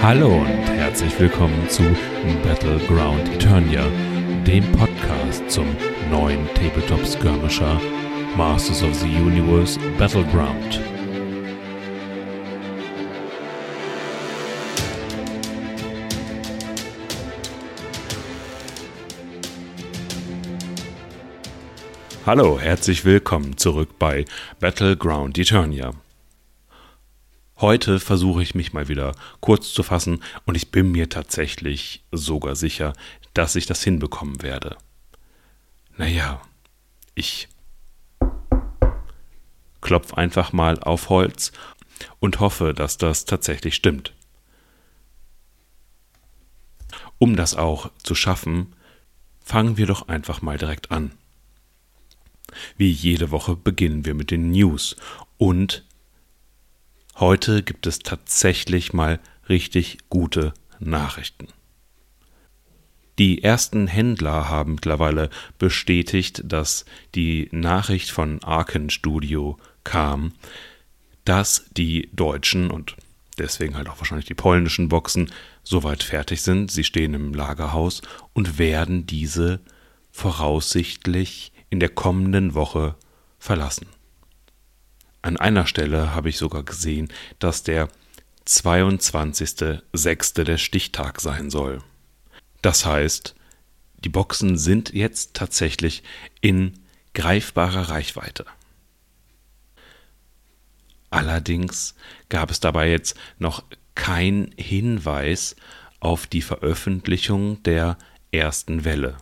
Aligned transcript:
Hallo 0.00 0.28
und 0.28 0.46
herzlich 0.46 1.18
willkommen 1.18 1.68
zu 1.68 1.82
Battleground 2.44 3.28
Eternia, 3.34 3.84
dem 4.46 4.64
Podcast 4.72 5.50
zum 5.50 5.66
neuen 6.08 6.46
Tabletop 6.54 7.04
Skirmisher 7.04 7.80
Masters 8.36 8.84
of 8.84 8.94
the 8.94 9.08
Universe 9.08 9.78
Battleground. 9.98 10.80
Hallo, 22.24 22.60
herzlich 22.60 23.04
willkommen 23.04 23.56
zurück 23.56 23.98
bei 23.98 24.24
Battleground 24.60 25.36
Eternia. 25.38 25.92
Heute 27.60 27.98
versuche 27.98 28.40
ich 28.40 28.54
mich 28.54 28.72
mal 28.72 28.86
wieder 28.86 29.16
kurz 29.40 29.72
zu 29.72 29.82
fassen 29.82 30.22
und 30.46 30.54
ich 30.54 30.70
bin 30.70 30.92
mir 30.92 31.08
tatsächlich 31.08 32.04
sogar 32.12 32.54
sicher, 32.54 32.92
dass 33.34 33.56
ich 33.56 33.66
das 33.66 33.82
hinbekommen 33.82 34.42
werde. 34.42 34.76
Naja, 35.96 36.40
ich 37.16 37.48
klopf 39.80 40.14
einfach 40.14 40.52
mal 40.52 40.78
auf 40.78 41.08
Holz 41.08 41.50
und 42.20 42.38
hoffe, 42.38 42.74
dass 42.74 42.96
das 42.96 43.24
tatsächlich 43.24 43.74
stimmt. 43.74 44.12
Um 47.18 47.34
das 47.34 47.56
auch 47.56 47.90
zu 48.04 48.14
schaffen, 48.14 48.72
fangen 49.44 49.76
wir 49.76 49.86
doch 49.86 50.06
einfach 50.06 50.42
mal 50.42 50.58
direkt 50.58 50.92
an. 50.92 51.10
Wie 52.76 52.90
jede 52.90 53.32
Woche 53.32 53.56
beginnen 53.56 54.04
wir 54.04 54.14
mit 54.14 54.30
den 54.30 54.52
News 54.52 54.94
und 55.38 55.84
Heute 57.20 57.64
gibt 57.64 57.88
es 57.88 57.98
tatsächlich 57.98 58.92
mal 58.92 59.18
richtig 59.48 59.98
gute 60.08 60.54
Nachrichten. 60.78 61.48
Die 63.18 63.42
ersten 63.42 63.88
Händler 63.88 64.48
haben 64.48 64.76
mittlerweile 64.76 65.28
bestätigt, 65.58 66.42
dass 66.44 66.84
die 67.16 67.48
Nachricht 67.50 68.12
von 68.12 68.40
Arken 68.44 68.88
Studio 68.88 69.58
kam, 69.82 70.32
dass 71.24 71.66
die 71.76 72.08
deutschen 72.12 72.70
und 72.70 72.94
deswegen 73.36 73.76
halt 73.76 73.88
auch 73.88 73.98
wahrscheinlich 73.98 74.26
die 74.26 74.34
polnischen 74.34 74.88
Boxen 74.88 75.32
soweit 75.64 76.04
fertig 76.04 76.42
sind. 76.42 76.70
Sie 76.70 76.84
stehen 76.84 77.14
im 77.14 77.34
Lagerhaus 77.34 78.00
und 78.32 78.58
werden 78.58 79.06
diese 79.06 79.58
voraussichtlich 80.12 81.50
in 81.68 81.80
der 81.80 81.88
kommenden 81.88 82.54
Woche 82.54 82.94
verlassen. 83.40 83.88
An 85.22 85.36
einer 85.36 85.66
Stelle 85.66 86.14
habe 86.14 86.28
ich 86.28 86.38
sogar 86.38 86.62
gesehen, 86.62 87.08
dass 87.38 87.62
der 87.62 87.88
22.06. 88.46 90.44
der 90.44 90.58
Stichtag 90.58 91.20
sein 91.20 91.50
soll. 91.50 91.82
Das 92.62 92.86
heißt, 92.86 93.34
die 94.04 94.08
Boxen 94.08 94.56
sind 94.56 94.92
jetzt 94.94 95.34
tatsächlich 95.34 96.02
in 96.40 96.78
greifbarer 97.14 97.90
Reichweite. 97.90 98.46
Allerdings 101.10 101.94
gab 102.28 102.50
es 102.50 102.60
dabei 102.60 102.90
jetzt 102.90 103.16
noch 103.38 103.64
kein 103.94 104.52
Hinweis 104.56 105.56
auf 106.00 106.26
die 106.26 106.42
Veröffentlichung 106.42 107.62
der 107.64 107.98
ersten 108.30 108.84
Welle. 108.84 109.16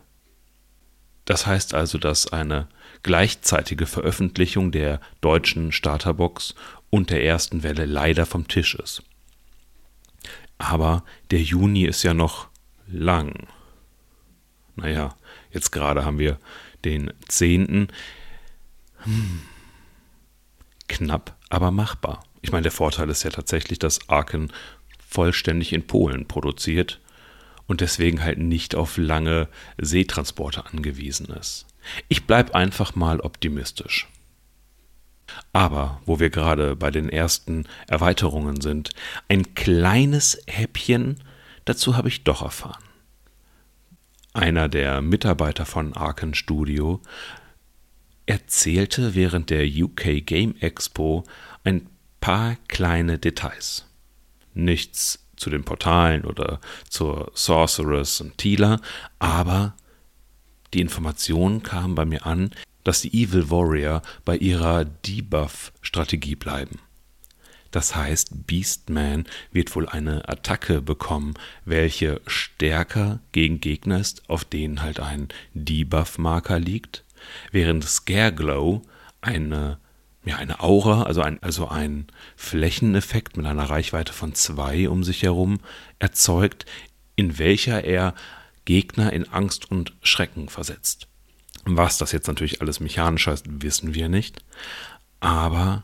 Das 1.25 1.47
heißt 1.47 1.73
also, 1.73 1.97
dass 1.97 2.31
eine 2.31 2.67
gleichzeitige 3.03 3.85
Veröffentlichung 3.85 4.71
der 4.71 4.99
deutschen 5.21 5.71
Starterbox 5.71 6.55
und 6.89 7.09
der 7.09 7.23
ersten 7.23 7.63
Welle 7.63 7.85
leider 7.85 8.25
vom 8.25 8.47
Tisch 8.47 8.75
ist. 8.75 9.03
Aber 10.57 11.03
der 11.31 11.41
Juni 11.41 11.85
ist 11.85 12.03
ja 12.03 12.13
noch 12.13 12.47
lang. 12.87 13.47
Naja, 14.75 15.15
jetzt 15.51 15.71
gerade 15.71 16.05
haben 16.05 16.19
wir 16.19 16.39
den 16.85 17.13
10. 17.27 17.87
Hm. 18.99 19.41
Knapp, 20.87 21.35
aber 21.49 21.71
machbar. 21.71 22.23
Ich 22.41 22.51
meine, 22.51 22.63
der 22.63 22.71
Vorteil 22.71 23.09
ist 23.09 23.23
ja 23.23 23.29
tatsächlich, 23.29 23.79
dass 23.79 24.09
Arken 24.09 24.51
vollständig 25.07 25.73
in 25.73 25.85
Polen 25.85 26.27
produziert 26.27 26.99
und 27.67 27.81
deswegen 27.81 28.23
halt 28.23 28.39
nicht 28.39 28.75
auf 28.75 28.97
lange 28.97 29.47
Seetransporte 29.77 30.65
angewiesen 30.65 31.27
ist. 31.27 31.66
Ich 32.07 32.25
bleibe 32.25 32.55
einfach 32.55 32.95
mal 32.95 33.19
optimistisch. 33.19 34.07
Aber 35.53 36.01
wo 36.05 36.19
wir 36.19 36.29
gerade 36.29 36.75
bei 36.75 36.91
den 36.91 37.09
ersten 37.09 37.65
Erweiterungen 37.87 38.61
sind, 38.61 38.91
ein 39.27 39.55
kleines 39.55 40.41
Häppchen 40.47 41.23
dazu 41.65 41.97
habe 41.97 42.07
ich 42.07 42.23
doch 42.23 42.41
erfahren. 42.41 42.83
Einer 44.33 44.69
der 44.69 45.01
Mitarbeiter 45.01 45.65
von 45.65 45.93
Arken 45.93 46.33
Studio 46.33 47.01
erzählte 48.25 49.15
während 49.15 49.49
der 49.49 49.65
UK 49.65 50.25
Game 50.25 50.55
Expo 50.59 51.23
ein 51.63 51.89
paar 52.19 52.55
kleine 52.67 53.17
Details. 53.17 53.85
Nichts 54.53 55.25
zu 55.35 55.49
den 55.49 55.63
Portalen 55.63 56.25
oder 56.25 56.59
zur 56.89 57.31
Sorceress 57.33 58.21
und 58.21 58.37
Tila, 58.37 58.79
aber 59.19 59.75
die 60.73 60.81
Information 60.81 61.63
kam 61.63 61.95
bei 61.95 62.05
mir 62.05 62.25
an, 62.25 62.51
dass 62.83 63.01
die 63.01 63.13
Evil 63.13 63.49
Warrior 63.49 64.01
bei 64.23 64.37
ihrer 64.37 64.85
Debuff-Strategie 64.85 66.35
bleiben. 66.35 66.79
Das 67.71 67.95
heißt, 67.95 68.47
Beastman 68.47 69.25
wird 69.51 69.75
wohl 69.75 69.89
eine 69.89 70.27
Attacke 70.29 70.81
bekommen, 70.81 71.33
welche 71.65 72.21
stärker 72.25 73.19
gegen 73.33 73.59
Gegner 73.59 73.99
ist, 73.99 74.29
auf 74.29 74.45
denen 74.45 74.81
halt 74.81 74.99
ein 74.99 75.27
Debuff-Marker 75.53 76.59
liegt, 76.59 77.03
während 77.51 77.83
Scareglow 77.83 78.81
eine 79.21 79.79
ja, 80.27 80.35
eine 80.35 80.59
Aura, 80.59 81.03
also 81.03 81.21
ein, 81.21 81.41
also 81.41 81.69
ein 81.69 82.07
Flächeneffekt 82.35 83.37
mit 83.37 83.45
einer 83.45 83.69
Reichweite 83.69 84.11
von 84.11 84.35
zwei 84.35 84.89
um 84.89 85.03
sich 85.03 85.23
herum 85.23 85.59
erzeugt, 85.99 86.65
in 87.15 87.39
welcher 87.39 87.85
er 87.85 88.13
Gegner 88.67 89.13
in 89.13 89.29
Angst 89.29 89.71
und 89.71 89.93
Schrecken 90.03 90.49
versetzt. 90.49 91.07
Was 91.63 91.97
das 91.97 92.11
jetzt 92.11 92.27
natürlich 92.27 92.59
alles 92.59 92.81
mechanisch 92.81 93.27
heißt, 93.27 93.45
wissen 93.63 93.95
wir 93.95 94.09
nicht. 94.09 94.43
Aber 95.21 95.83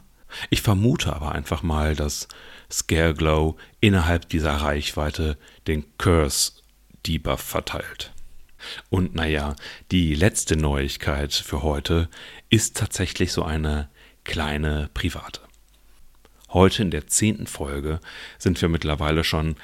ich 0.49 0.61
vermute 0.61 1.15
aber 1.15 1.31
einfach 1.31 1.63
mal, 1.63 1.95
dass 1.95 2.27
Scareglow 2.69 3.55
innerhalb 3.79 4.27
dieser 4.27 4.51
Reichweite 4.51 5.37
den 5.65 5.85
Curse-Debuff 5.97 7.39
verteilt. 7.39 8.11
Und 8.89 9.15
naja, 9.15 9.55
die 9.91 10.13
letzte 10.13 10.57
Neuigkeit 10.57 11.33
für 11.33 11.63
heute 11.63 12.09
ist 12.49 12.75
tatsächlich 12.75 13.31
so 13.31 13.43
eine 13.43 13.89
kleine 14.25 14.89
private. 14.93 15.39
Heute 16.49 16.81
in 16.81 16.91
der 16.91 17.07
zehnten 17.07 17.47
Folge 17.47 18.01
sind 18.37 18.61
wir 18.61 18.67
mittlerweile 18.67 19.23
schon 19.23 19.55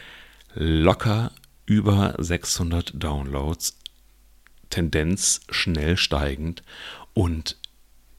locker 0.54 1.32
über 1.70 2.16
600 2.18 3.02
Downloads, 3.02 3.78
Tendenz 4.72 5.40
schnell 5.50 5.96
steigend 5.98 6.64
und 7.14 7.58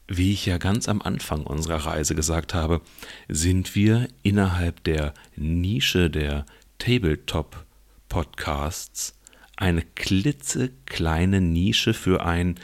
wie 0.07 0.33
ich 0.33 0.45
ja 0.45 0.57
ganz 0.57 0.89
am 0.89 1.01
Anfang 1.01 1.43
unserer 1.43 1.85
Reise 1.85 2.15
gesagt 2.15 2.53
habe, 2.53 2.79
sind 3.27 3.75
wir 3.75 4.07
innerhalb 4.23 4.85
der 4.85 5.13
Nische 5.35 6.09
der 6.09 6.45
Tabletop-Podcasts 6.79 9.17
eine 9.57 9.81
klitzekleine 9.83 11.41
Nische 11.41 11.93
für 11.93 12.25
einen 12.25 12.55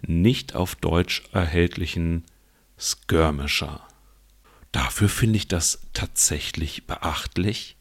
nicht 0.00 0.54
auf 0.54 0.76
Deutsch 0.76 1.24
erhältlichen 1.32 2.22
Skirmisher. 2.78 3.82
Dafür 4.72 5.08
finde 5.08 5.38
ich 5.38 5.48
das 5.48 5.80
tatsächlich 5.92 6.86
beachtlich 6.86 7.76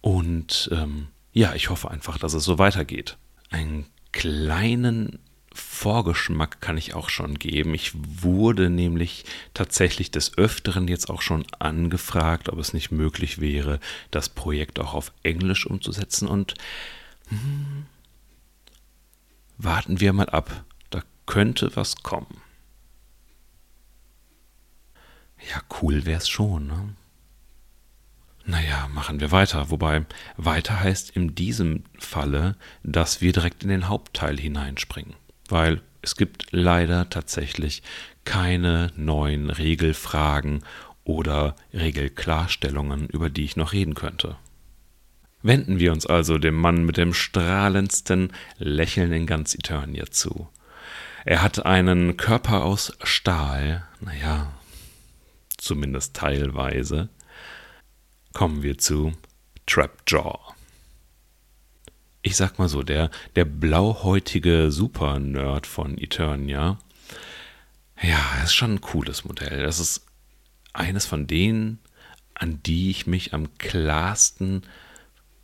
und 0.00 0.68
ähm, 0.72 1.06
ja, 1.34 1.54
ich 1.54 1.68
hoffe 1.68 1.90
einfach, 1.90 2.16
dass 2.16 2.32
es 2.32 2.44
so 2.44 2.58
weitergeht. 2.58 3.18
Einen 3.50 3.86
kleinen 4.12 5.18
Vorgeschmack 5.52 6.60
kann 6.60 6.78
ich 6.78 6.94
auch 6.94 7.08
schon 7.08 7.34
geben. 7.34 7.74
Ich 7.74 7.92
wurde 7.94 8.70
nämlich 8.70 9.24
tatsächlich 9.52 10.12
des 10.12 10.38
Öfteren 10.38 10.86
jetzt 10.86 11.10
auch 11.10 11.22
schon 11.22 11.44
angefragt, 11.58 12.48
ob 12.48 12.58
es 12.58 12.72
nicht 12.72 12.92
möglich 12.92 13.40
wäre, 13.40 13.80
das 14.12 14.28
Projekt 14.28 14.78
auch 14.78 14.94
auf 14.94 15.12
Englisch 15.24 15.66
umzusetzen. 15.66 16.28
Und 16.28 16.54
hm, 17.28 17.86
warten 19.58 19.98
wir 20.00 20.12
mal 20.12 20.28
ab. 20.30 20.64
Da 20.90 21.02
könnte 21.26 21.74
was 21.74 21.96
kommen. 21.96 22.40
Ja, 25.50 25.60
cool 25.82 26.06
wäre 26.06 26.18
es 26.18 26.28
schon, 26.28 26.68
ne? 26.68 26.94
Naja, 28.46 28.88
machen 28.92 29.20
wir 29.20 29.32
weiter. 29.32 29.70
Wobei 29.70 30.04
weiter 30.36 30.80
heißt 30.80 31.10
in 31.10 31.34
diesem 31.34 31.84
Falle, 31.98 32.56
dass 32.82 33.20
wir 33.20 33.32
direkt 33.32 33.62
in 33.62 33.70
den 33.70 33.88
Hauptteil 33.88 34.38
hineinspringen. 34.38 35.14
Weil 35.48 35.80
es 36.02 36.16
gibt 36.16 36.46
leider 36.50 37.08
tatsächlich 37.08 37.82
keine 38.24 38.92
neuen 38.96 39.50
Regelfragen 39.50 40.62
oder 41.04 41.56
Regelklarstellungen, 41.72 43.08
über 43.08 43.30
die 43.30 43.44
ich 43.44 43.56
noch 43.56 43.72
reden 43.72 43.94
könnte. 43.94 44.36
Wenden 45.42 45.78
wir 45.78 45.92
uns 45.92 46.06
also 46.06 46.38
dem 46.38 46.54
Mann 46.54 46.84
mit 46.84 46.96
dem 46.96 47.12
strahlendsten 47.12 48.32
Lächeln 48.58 49.12
in 49.12 49.26
ganz 49.26 49.54
Eternia 49.54 50.06
zu. 50.10 50.48
Er 51.26 51.42
hat 51.42 51.64
einen 51.64 52.16
Körper 52.16 52.64
aus 52.64 52.96
Stahl, 53.02 53.84
naja, 54.00 54.52
zumindest 55.56 56.14
teilweise. 56.14 57.08
Kommen 58.34 58.64
wir 58.64 58.78
zu 58.78 59.12
Trapjaw. 59.64 60.38
Ich 62.20 62.34
sag 62.36 62.58
mal 62.58 62.68
so, 62.68 62.82
der, 62.82 63.10
der 63.36 63.44
blauhäutige 63.44 64.72
Super-Nerd 64.72 65.68
von 65.68 65.96
Eternia, 65.96 66.78
ja, 68.02 68.42
ist 68.42 68.54
schon 68.54 68.74
ein 68.74 68.80
cooles 68.80 69.24
Modell. 69.24 69.62
Das 69.62 69.78
ist 69.78 70.04
eines 70.72 71.06
von 71.06 71.28
denen, 71.28 71.78
an 72.34 72.60
die 72.64 72.90
ich 72.90 73.06
mich 73.06 73.34
am 73.34 73.56
klarsten 73.58 74.62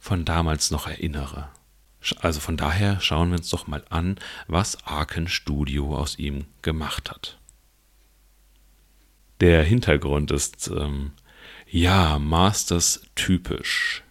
von 0.01 0.25
damals 0.25 0.73
noch 0.73 0.89
erinnere. 0.89 1.49
Also 2.19 2.41
von 2.41 2.57
daher 2.57 3.01
schauen 3.01 3.31
wir 3.31 3.39
uns 3.39 3.51
doch 3.51 3.69
mal 3.69 3.85
an, 3.89 4.19
was 4.49 4.85
Arken 4.85 5.29
Studio 5.29 5.95
aus 5.97 6.19
ihm 6.19 6.47
gemacht 6.63 7.13
hat. 7.13 7.39
Der 9.39 9.63
Hintergrund 9.63 10.33
ist, 10.33 10.69
ähm, 10.69 11.13
ja, 11.71 12.19
Masters 12.19 13.03
typisch. 13.15 14.03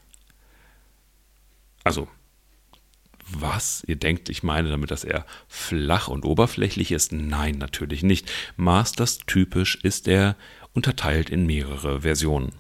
Also, 1.84 2.08
was? 3.28 3.84
Ihr 3.86 3.98
denkt, 3.98 4.30
ich 4.30 4.44
meine 4.44 4.70
damit, 4.70 4.92
dass 4.92 5.04
er 5.04 5.26
flach 5.48 6.08
und 6.08 6.26
oberflächlich 6.26 6.92
ist? 6.92 7.12
Nein, 7.12 7.58
natürlich 7.58 8.02
nicht. 8.02 8.32
Masters 8.56 9.20
typisch 9.28 9.76
ist 9.84 10.08
er 10.08 10.36
unterteilt 10.74 11.30
in 11.30 11.46
mehrere 11.46 12.02
Versionen. 12.02 12.54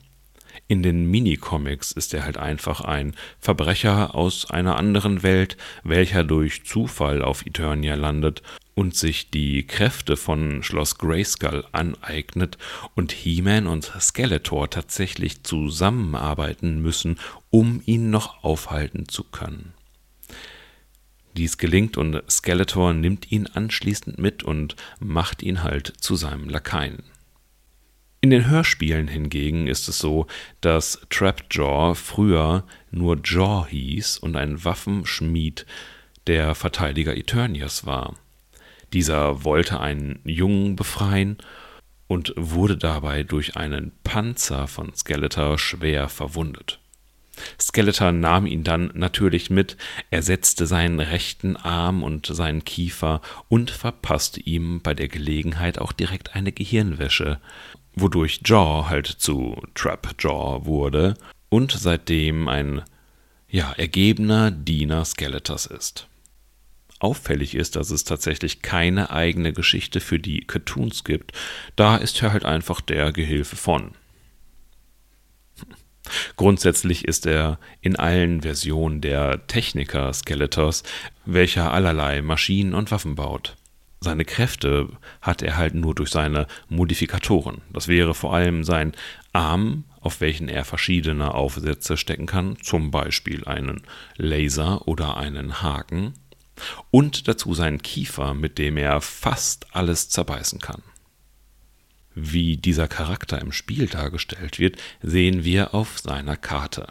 In 0.67 0.83
den 0.83 1.09
Minicomics 1.09 1.91
ist 1.91 2.13
er 2.13 2.23
halt 2.23 2.37
einfach 2.37 2.81
ein 2.81 3.15
Verbrecher 3.39 4.13
aus 4.13 4.49
einer 4.51 4.77
anderen 4.77 5.23
Welt, 5.23 5.57
welcher 5.83 6.23
durch 6.23 6.65
Zufall 6.65 7.23
auf 7.23 7.45
Eternia 7.45 7.95
landet 7.95 8.43
und 8.79 8.95
sich 8.95 9.29
die 9.29 9.67
Kräfte 9.67 10.15
von 10.15 10.63
Schloss 10.63 10.97
Grayskull 10.97 11.65
aneignet 11.73 12.57
und 12.95 13.11
He-Man 13.11 13.67
und 13.67 13.91
Skeletor 13.99 14.69
tatsächlich 14.69 15.43
zusammenarbeiten 15.43 16.81
müssen, 16.81 17.19
um 17.49 17.81
ihn 17.85 18.09
noch 18.09 18.41
aufhalten 18.41 19.09
zu 19.09 19.25
können. 19.25 19.73
Dies 21.35 21.57
gelingt 21.57 21.97
und 21.97 22.23
Skeletor 22.31 22.93
nimmt 22.93 23.29
ihn 23.33 23.47
anschließend 23.47 24.17
mit 24.17 24.43
und 24.43 24.77
macht 25.01 25.43
ihn 25.43 25.61
halt 25.61 25.93
zu 25.99 26.15
seinem 26.15 26.47
Lakaien. 26.47 27.03
In 28.21 28.29
den 28.29 28.49
Hörspielen 28.49 29.09
hingegen 29.09 29.67
ist 29.67 29.89
es 29.89 29.99
so, 29.99 30.25
dass 30.61 31.01
Trapjaw 31.09 31.95
früher 31.95 32.65
nur 32.91 33.19
Jaw 33.25 33.67
hieß 33.67 34.19
und 34.19 34.37
ein 34.37 34.63
Waffenschmied 34.63 35.65
der 36.27 36.55
Verteidiger 36.55 37.17
Eternias 37.17 37.85
war. 37.85 38.15
Dieser 38.93 39.43
wollte 39.43 39.79
einen 39.79 40.19
Jungen 40.23 40.75
befreien 40.75 41.37
und 42.07 42.33
wurde 42.35 42.77
dabei 42.77 43.23
durch 43.23 43.55
einen 43.55 43.91
Panzer 44.03 44.67
von 44.67 44.93
Skeletor 44.95 45.57
schwer 45.57 46.09
verwundet. 46.09 46.79
Skeletor 47.59 48.11
nahm 48.11 48.45
ihn 48.45 48.63
dann 48.63 48.91
natürlich 48.95 49.49
mit, 49.49 49.77
ersetzte 50.09 50.65
seinen 50.65 50.99
rechten 50.99 51.55
Arm 51.55 52.03
und 52.03 52.25
seinen 52.25 52.65
Kiefer 52.65 53.21
und 53.47 53.71
verpasste 53.71 54.41
ihm 54.41 54.81
bei 54.81 54.93
der 54.93 55.07
Gelegenheit 55.07 55.79
auch 55.79 55.93
direkt 55.93 56.35
eine 56.35 56.51
Gehirnwäsche 56.51 57.39
wodurch 58.01 58.41
Jaw 58.45 58.87
halt 58.87 59.07
zu 59.07 59.61
Trap 59.75 60.15
Jaw 60.19 60.65
wurde 60.65 61.15
und 61.49 61.71
seitdem 61.71 62.47
ein 62.47 62.83
ja, 63.49 63.71
ergebener 63.73 64.51
Diener 64.51 65.05
Skeletors 65.05 65.65
ist. 65.65 66.08
Auffällig 66.99 67.55
ist, 67.55 67.75
dass 67.75 67.91
es 67.91 68.03
tatsächlich 68.03 68.61
keine 68.61 69.09
eigene 69.09 69.53
Geschichte 69.53 69.99
für 69.99 70.19
die 70.19 70.41
Cartoons 70.41 71.03
gibt, 71.03 71.31
da 71.75 71.95
ist 71.95 72.21
er 72.21 72.31
halt 72.33 72.45
einfach 72.45 72.81
der 72.81 73.11
Gehilfe 73.11 73.55
von. 73.55 73.91
Grundsätzlich 76.35 77.05
ist 77.05 77.25
er 77.25 77.59
in 77.81 77.95
allen 77.95 78.41
Versionen 78.41 78.99
der 78.99 79.45
Techniker 79.47 80.11
Skeletors, 80.11 80.83
welcher 81.25 81.71
allerlei 81.71 82.21
Maschinen 82.21 82.73
und 82.73 82.91
Waffen 82.91 83.15
baut 83.15 83.55
seine 84.01 84.25
Kräfte 84.25 84.89
hat 85.21 85.41
er 85.41 85.57
halt 85.57 85.75
nur 85.75 85.93
durch 85.93 86.09
seine 86.09 86.47
Modifikatoren. 86.69 87.61
Das 87.71 87.87
wäre 87.87 88.13
vor 88.13 88.33
allem 88.33 88.63
sein 88.63 88.93
Arm, 89.33 89.83
auf 89.99 90.21
welchen 90.21 90.47
er 90.47 90.63
verschiedene 90.63 91.33
Aufsätze 91.33 91.97
stecken 91.97 92.25
kann, 92.25 92.57
zum 92.61 92.91
Beispiel 92.91 93.43
einen 93.45 93.81
Laser 94.15 94.87
oder 94.87 95.17
einen 95.17 95.61
Haken, 95.61 96.13
und 96.91 97.27
dazu 97.27 97.53
sein 97.53 97.81
Kiefer, 97.81 98.33
mit 98.33 98.57
dem 98.57 98.77
er 98.77 99.01
fast 99.01 99.75
alles 99.75 100.09
zerbeißen 100.09 100.59
kann. 100.59 100.81
Wie 102.15 102.57
dieser 102.57 102.87
Charakter 102.87 103.39
im 103.39 103.51
Spiel 103.51 103.87
dargestellt 103.87 104.59
wird, 104.59 104.77
sehen 105.01 105.43
wir 105.43 105.73
auf 105.73 105.99
seiner 105.99 106.35
Karte. 106.35 106.87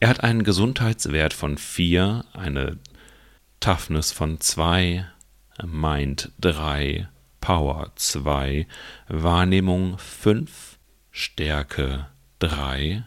Er 0.00 0.08
hat 0.08 0.22
einen 0.22 0.44
Gesundheitswert 0.44 1.32
von 1.32 1.56
4, 1.56 2.24
eine 2.32 2.78
Toughness 3.60 4.12
von 4.12 4.40
2, 4.40 5.06
Mind 5.64 6.32
3, 6.40 7.08
Power 7.40 7.92
2, 7.96 8.66
Wahrnehmung 9.08 9.98
5, 9.98 10.78
Stärke 11.10 12.08
3, 12.40 13.04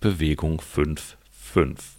Bewegung 0.00 0.60
5, 0.60 1.16
5. 1.30 1.98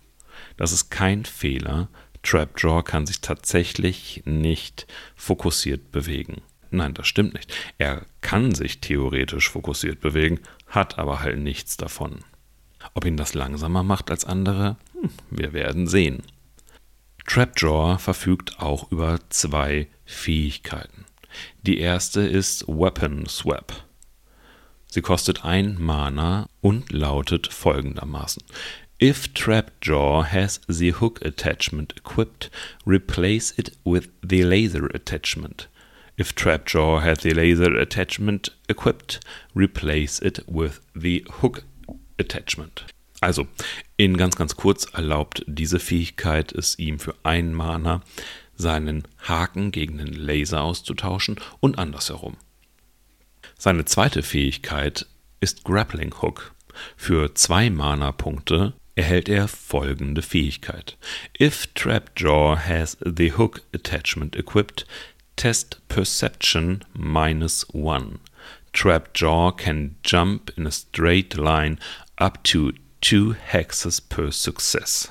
Das 0.57 0.71
ist 0.71 0.89
kein 0.89 1.25
Fehler. 1.25 1.89
Trapjaw 2.23 2.83
kann 2.83 3.05
sich 3.05 3.21
tatsächlich 3.21 4.23
nicht 4.25 4.87
fokussiert 5.15 5.91
bewegen. 5.91 6.41
Nein, 6.71 6.93
das 6.93 7.07
stimmt 7.07 7.33
nicht. 7.33 7.53
Er 7.77 8.05
kann 8.21 8.53
sich 8.53 8.79
theoretisch 8.81 9.49
fokussiert 9.49 9.99
bewegen, 9.99 10.39
hat 10.67 10.99
aber 10.99 11.21
halt 11.21 11.39
nichts 11.39 11.77
davon. 11.77 12.19
Ob 12.93 13.05
ihn 13.05 13.17
das 13.17 13.33
langsamer 13.33 13.83
macht 13.83 14.11
als 14.11 14.25
andere? 14.25 14.77
Hm, 14.93 15.09
wir 15.31 15.53
werden 15.53 15.87
sehen. 15.87 16.23
Trapjaw 17.27 17.97
verfügt 17.97 18.59
auch 18.59 18.91
über 18.91 19.19
zwei 19.29 19.87
Fähigkeiten. 20.05 21.05
Die 21.61 21.79
erste 21.79 22.21
ist 22.21 22.67
Weapon 22.67 23.27
Swap. 23.27 23.73
Sie 24.87 25.01
kostet 25.01 25.45
ein 25.45 25.79
Mana 25.79 26.49
und 26.61 26.91
lautet 26.91 27.53
folgendermaßen. 27.53 28.43
If 28.99 29.33
Trapjaw 29.33 30.25
has 30.25 30.59
the 30.67 30.89
hook 30.89 31.23
attachment 31.23 31.93
equipped, 31.95 32.49
replace 32.85 33.53
it 33.57 33.77
with 33.85 34.09
the 34.21 34.43
laser 34.43 34.87
attachment. 34.87 35.67
If 36.17 36.35
Trapjaw 36.35 37.01
has 37.01 37.19
the 37.19 37.33
laser 37.33 37.73
attachment 37.77 38.49
equipped, 38.67 39.21
replace 39.55 40.19
it 40.19 40.39
with 40.49 40.81
the 40.93 41.25
hook 41.39 41.63
attachment. 42.19 42.83
Also, 43.21 43.47
in 43.95 44.17
ganz, 44.17 44.35
ganz 44.35 44.57
kurz 44.57 44.83
erlaubt 44.83 45.45
diese 45.47 45.79
Fähigkeit 45.79 46.51
es 46.51 46.77
ihm 46.77 46.99
für 46.99 47.15
einen 47.23 47.53
Mana, 47.53 48.01
seinen 48.55 49.03
Haken 49.19 49.71
gegen 49.71 50.01
einen 50.01 50.11
Laser 50.11 50.61
auszutauschen 50.61 51.39
und 51.61 51.79
andersherum. 51.79 52.35
Seine 53.57 53.85
zweite 53.85 54.23
Fähigkeit 54.23 55.05
ist 55.39 55.63
Grappling 55.63 56.13
Hook. 56.21 56.53
Für 56.97 57.33
zwei 57.33 57.69
Mana-Punkte 57.69 58.73
erhält 58.99 59.29
er 59.29 59.47
folgende 59.47 60.21
Fähigkeit. 60.21 60.97
If 61.39 61.67
Trapjaw 61.73 62.57
has 62.57 62.97
the 62.99 63.31
Hook 63.37 63.61
Attachment 63.73 64.35
equipped, 64.35 64.85
test 65.37 65.79
Perception 65.87 66.83
minus 66.93 67.65
one. 67.73 68.19
Trapjaw 68.73 69.55
can 69.55 69.95
jump 70.03 70.51
in 70.57 70.67
a 70.67 70.71
straight 70.71 71.37
line 71.37 71.77
up 72.17 72.43
to 72.43 72.73
two 72.99 73.35
hexes 73.41 74.01
per 74.01 74.33
success. 74.33 75.09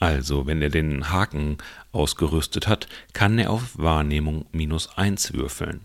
Also, 0.00 0.46
wenn 0.48 0.60
er 0.60 0.70
den 0.70 1.10
Haken 1.10 1.58
ausgerüstet 1.92 2.66
hat, 2.66 2.88
kann 3.12 3.38
er 3.38 3.50
auf 3.50 3.78
Wahrnehmung 3.78 4.46
minus 4.50 4.88
1 4.96 5.34
würfeln. 5.34 5.84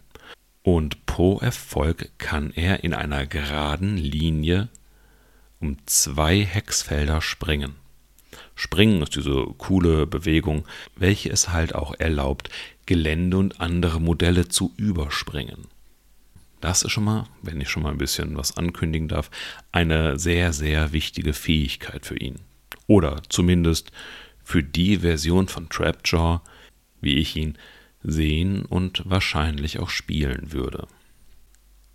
Und 0.63 1.05
pro 1.05 1.37
Erfolg 1.37 2.09
kann 2.17 2.51
er 2.55 2.83
in 2.83 2.95
einer 2.95 3.27
geraden 3.27 3.97
Linie 3.97 4.69
um 5.59 5.77
zwei 5.85 6.43
Hexfelder 6.43 7.21
springen. 7.21 7.75
Springen 8.55 9.01
ist 9.01 9.15
diese 9.15 9.45
coole 9.57 10.07
Bewegung, 10.07 10.65
welche 10.95 11.29
es 11.29 11.50
halt 11.50 11.75
auch 11.75 11.93
erlaubt, 12.00 12.50
Gelände 12.85 13.38
und 13.38 13.59
andere 13.59 14.00
Modelle 14.00 14.47
zu 14.47 14.74
überspringen. 14.77 15.67
Das 16.62 16.83
ist 16.83 16.91
schon 16.91 17.03
mal, 17.03 17.27
wenn 17.41 17.62
ich 17.62 17.69
schon 17.69 17.83
mal 17.83 17.91
ein 17.91 17.97
bisschen 17.97 18.38
was 18.38 18.57
ankündigen 18.57 19.07
darf, 19.07 19.29
eine 19.71 20.17
sehr, 20.17 20.53
sehr 20.53 20.93
wichtige 20.93 21.33
Fähigkeit 21.33 22.05
für 22.05 22.17
ihn. 22.17 22.39
Oder 22.88 23.21
zumindest 23.29 23.91
für 24.43 24.63
die 24.63 24.97
Version 24.97 25.47
von 25.47 25.69
Trapjaw, 25.69 26.41
wie 27.01 27.15
ich 27.15 27.35
ihn 27.35 27.57
sehen 28.03 28.65
und 28.65 29.03
wahrscheinlich 29.05 29.79
auch 29.79 29.89
spielen 29.89 30.51
würde. 30.51 30.88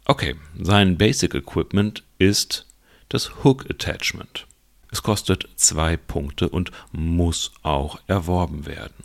Okay, 0.05 0.35
sein 0.59 0.99
Basic 0.99 1.35
Equipment 1.35 2.03
ist 2.19 2.67
das 3.11 3.45
Hook 3.45 3.69
Attachment. 3.69 4.47
Es 4.91 5.03
kostet 5.03 5.49
zwei 5.57 5.97
Punkte 5.97 6.49
und 6.49 6.73
muss 6.93 7.53
auch 7.63 8.01
erworben 8.07 8.67
werden. 8.67 9.05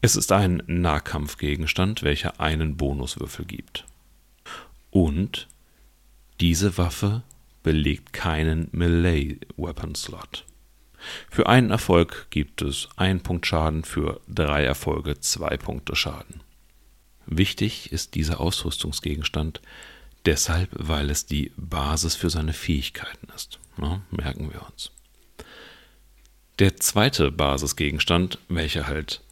Es 0.00 0.16
ist 0.16 0.30
ein 0.32 0.62
Nahkampfgegenstand, 0.66 2.02
welcher 2.02 2.40
einen 2.40 2.76
Bonuswürfel 2.76 3.44
gibt. 3.44 3.84
Und 4.90 5.48
diese 6.40 6.78
Waffe 6.78 7.22
belegt 7.62 8.12
keinen 8.12 8.68
Melee 8.72 9.38
Weapon 9.56 9.94
Slot. 9.94 10.46
Für 11.30 11.48
einen 11.48 11.70
Erfolg 11.70 12.26
gibt 12.30 12.62
es 12.62 12.88
ein 12.96 13.22
Punkt 13.22 13.46
Schaden, 13.46 13.84
für 13.84 14.20
drei 14.28 14.64
Erfolge 14.64 15.20
zwei 15.20 15.56
Punkte 15.56 15.96
Schaden. 15.96 16.42
Wichtig 17.26 17.92
ist 17.92 18.14
dieser 18.14 18.40
Ausrüstungsgegenstand 18.40 19.60
deshalb, 20.26 20.70
weil 20.72 21.10
es 21.10 21.26
die 21.26 21.52
Basis 21.56 22.14
für 22.14 22.30
seine 22.30 22.52
Fähigkeiten 22.52 23.28
ist. 23.34 23.58
Na, 23.76 24.02
merken 24.10 24.52
wir 24.52 24.66
uns. 24.70 24.92
Der 26.58 26.76
zweite 26.76 27.30
Basisgegenstand, 27.30 28.38
welcher 28.48 28.86
halt, 28.86 29.22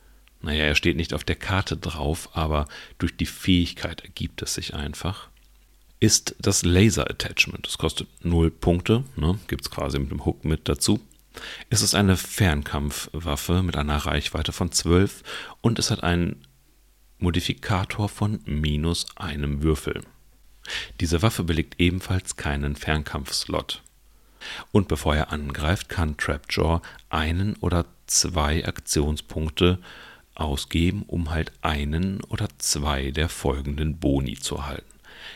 naja, 0.40 0.64
er 0.64 0.74
steht 0.74 0.96
nicht 0.96 1.12
auf 1.12 1.24
der 1.24 1.36
Karte 1.36 1.76
drauf, 1.76 2.30
aber 2.32 2.66
durch 2.96 3.16
die 3.16 3.26
Fähigkeit 3.26 4.00
ergibt 4.00 4.40
es 4.40 4.54
sich 4.54 4.74
einfach, 4.74 5.28
ist 6.00 6.36
das 6.38 6.64
Laser 6.64 7.10
Attachment. 7.10 7.66
Das 7.66 7.76
kostet 7.76 8.08
0 8.24 8.50
Punkte, 8.50 9.04
ne? 9.16 9.38
gibt 9.48 9.62
es 9.62 9.70
quasi 9.70 9.98
mit 9.98 10.10
dem 10.10 10.24
Hook 10.24 10.44
mit 10.44 10.68
dazu. 10.68 11.00
Es 11.70 11.82
ist 11.82 11.94
eine 11.94 12.16
Fernkampfwaffe 12.16 13.62
mit 13.62 13.76
einer 13.76 13.96
Reichweite 13.96 14.52
von 14.52 14.72
12 14.72 15.22
und 15.60 15.78
es 15.78 15.90
hat 15.90 16.02
einen 16.02 16.46
Modifikator 17.18 18.08
von 18.08 18.40
minus 18.44 19.06
einem 19.16 19.62
Würfel. 19.62 20.02
Diese 21.00 21.22
Waffe 21.22 21.44
belegt 21.44 21.76
ebenfalls 21.78 22.36
keinen 22.36 22.76
Fernkampfslot. 22.76 23.82
Und 24.72 24.88
bevor 24.88 25.16
er 25.16 25.32
angreift, 25.32 25.88
kann 25.88 26.16
Trapjaw 26.16 26.80
einen 27.10 27.56
oder 27.56 27.86
zwei 28.06 28.64
Aktionspunkte 28.64 29.78
ausgeben, 30.34 31.04
um 31.06 31.30
halt 31.30 31.52
einen 31.62 32.22
oder 32.24 32.48
zwei 32.58 33.10
der 33.10 33.28
folgenden 33.28 33.98
Boni 33.98 34.36
zu 34.36 34.56
erhalten. 34.56 34.84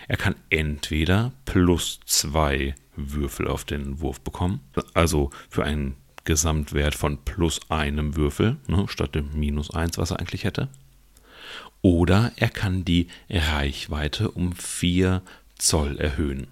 Er 0.09 0.17
kann 0.17 0.37
entweder 0.51 1.33
plus 1.45 2.01
zwei 2.07 2.75
Würfel 2.95 3.49
auf 3.49 3.65
den 3.65 4.01
Wurf 4.01 4.21
bekommen, 4.21 4.61
also 4.95 5.31
für 5.49 5.65
einen 5.65 5.97
Gesamtwert 6.25 6.95
von 6.95 7.19
plus 7.25 7.61
einem 7.69 8.15
Würfel, 8.15 8.57
ne, 8.69 8.87
statt 8.89 9.15
dem 9.15 9.31
minus 9.35 9.73
eins, 9.73 9.99
was 9.99 10.12
er 10.12 10.21
eigentlich 10.21 10.45
hätte. 10.45 10.69
Oder 11.83 12.33
er 12.37 12.49
kann 12.49 12.85
die 12.85 13.09
Reichweite 13.29 14.31
um 14.31 14.53
4 14.53 15.23
Zoll 15.59 15.99
erhöhen. 15.99 16.47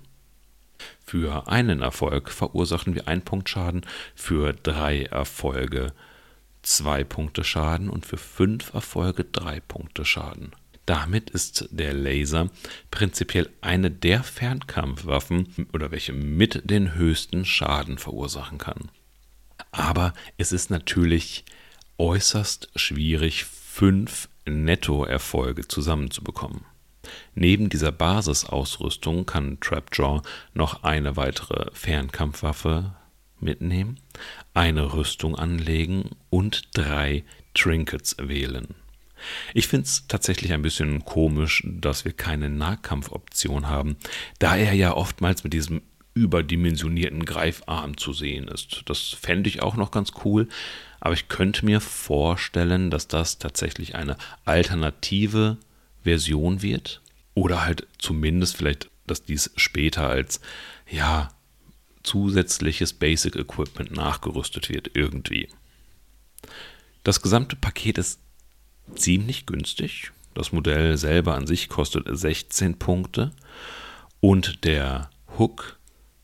Für 1.04 1.48
einen 1.48 1.82
Erfolg 1.82 2.30
verursachen 2.30 2.94
wir 2.94 3.08
einen 3.08 3.22
Punkt 3.22 3.48
Schaden, 3.48 3.86
für 4.14 4.52
drei 4.52 5.04
Erfolge 5.04 5.92
zwei 6.62 7.04
Punkte 7.04 7.44
Schaden 7.44 7.90
und 7.90 8.06
für 8.06 8.16
fünf 8.16 8.74
Erfolge 8.74 9.24
drei 9.24 9.60
Punkte 9.60 10.04
Schaden. 10.04 10.52
Damit 10.86 11.30
ist 11.30 11.68
der 11.70 11.94
Laser 11.94 12.50
prinzipiell 12.90 13.48
eine 13.60 13.90
der 13.90 14.22
Fernkampfwaffen 14.22 15.68
oder 15.72 15.90
welche 15.90 16.12
mit 16.12 16.68
den 16.68 16.94
höchsten 16.94 17.44
Schaden 17.44 17.98
verursachen 17.98 18.58
kann. 18.58 18.90
Aber 19.70 20.14
es 20.36 20.52
ist 20.52 20.70
natürlich 20.70 21.44
äußerst 21.98 22.70
schwierig, 22.74 23.44
fünf 23.44 24.28
Nettoerfolge 24.46 25.68
zusammenzubekommen. 25.68 26.64
Neben 27.34 27.68
dieser 27.68 27.92
Basisausrüstung 27.92 29.26
kann 29.26 29.58
Trapjaw 29.60 30.22
noch 30.54 30.82
eine 30.82 31.16
weitere 31.16 31.70
Fernkampfwaffe 31.72 32.94
mitnehmen, 33.40 33.98
eine 34.54 34.92
Rüstung 34.92 35.34
anlegen 35.36 36.10
und 36.28 36.76
drei 36.76 37.24
Trinkets 37.54 38.16
wählen. 38.18 38.74
Ich 39.54 39.68
finde 39.68 39.84
es 39.84 40.06
tatsächlich 40.08 40.52
ein 40.52 40.62
bisschen 40.62 41.04
komisch, 41.04 41.62
dass 41.66 42.04
wir 42.04 42.12
keine 42.12 42.48
Nahkampfoption 42.48 43.68
haben, 43.68 43.96
da 44.38 44.56
er 44.56 44.72
ja 44.72 44.94
oftmals 44.94 45.44
mit 45.44 45.52
diesem 45.52 45.82
überdimensionierten 46.14 47.24
Greifarm 47.24 47.96
zu 47.96 48.12
sehen 48.12 48.48
ist. 48.48 48.82
Das 48.86 49.00
fände 49.00 49.48
ich 49.48 49.62
auch 49.62 49.76
noch 49.76 49.90
ganz 49.90 50.12
cool, 50.24 50.48
aber 51.00 51.14
ich 51.14 51.28
könnte 51.28 51.64
mir 51.64 51.80
vorstellen, 51.80 52.90
dass 52.90 53.08
das 53.08 53.38
tatsächlich 53.38 53.94
eine 53.94 54.16
alternative 54.44 55.56
Version 56.02 56.62
wird 56.62 57.00
oder 57.34 57.64
halt 57.64 57.86
zumindest 57.98 58.56
vielleicht, 58.56 58.90
dass 59.06 59.22
dies 59.22 59.50
später 59.56 60.08
als 60.08 60.40
ja 60.88 61.30
zusätzliches 62.02 62.92
Basic 62.92 63.36
Equipment 63.36 63.92
nachgerüstet 63.92 64.68
wird 64.68 64.90
irgendwie. 64.94 65.48
Das 67.02 67.22
gesamte 67.22 67.56
Paket 67.56 67.98
ist 67.98 68.20
ziemlich 68.94 69.46
günstig. 69.46 70.12
Das 70.34 70.52
Modell 70.52 70.96
selber 70.96 71.34
an 71.34 71.46
sich 71.46 71.68
kostet 71.68 72.06
16 72.10 72.78
Punkte 72.78 73.32
und 74.20 74.64
der 74.64 75.10
Hook 75.38 75.78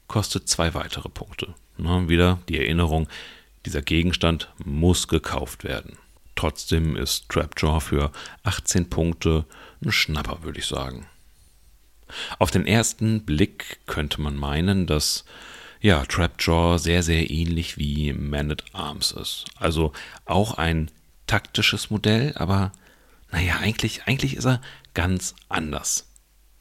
kostet 0.06 0.48
zwei 0.48 0.74
weitere 0.74 1.08
Punkte. 1.08 1.54
Na, 1.78 2.08
wieder 2.08 2.38
die 2.48 2.58
Erinnerung, 2.58 3.08
dieser 3.66 3.82
Gegenstand 3.82 4.50
muss 4.64 5.08
gekauft 5.08 5.64
werden. 5.64 5.98
Trotzdem 6.36 6.96
ist 6.96 7.28
Trapjaw 7.28 7.80
für 7.80 8.12
18 8.44 8.88
Punkte 8.88 9.44
ein 9.84 9.92
Schnapper, 9.92 10.42
würde 10.42 10.58
ich 10.58 10.66
sagen. 10.66 11.06
Auf 12.38 12.50
den 12.50 12.66
ersten 12.66 13.24
Blick 13.24 13.78
könnte 13.86 14.20
man 14.20 14.36
meinen, 14.36 14.86
dass 14.86 15.24
ja, 15.80 16.04
Trapjaw 16.04 16.78
sehr, 16.78 17.02
sehr 17.02 17.30
ähnlich 17.30 17.76
wie 17.76 18.12
Man 18.12 18.50
at 18.50 18.64
Arms 18.72 19.12
ist. 19.12 19.44
Also 19.56 19.92
auch 20.24 20.54
ein 20.54 20.90
taktisches 21.26 21.90
Modell, 21.90 22.32
aber 22.36 22.72
naja, 23.30 23.58
eigentlich, 23.58 24.06
eigentlich 24.06 24.36
ist 24.36 24.46
er 24.46 24.60
ganz 24.94 25.34
anders. 25.48 26.06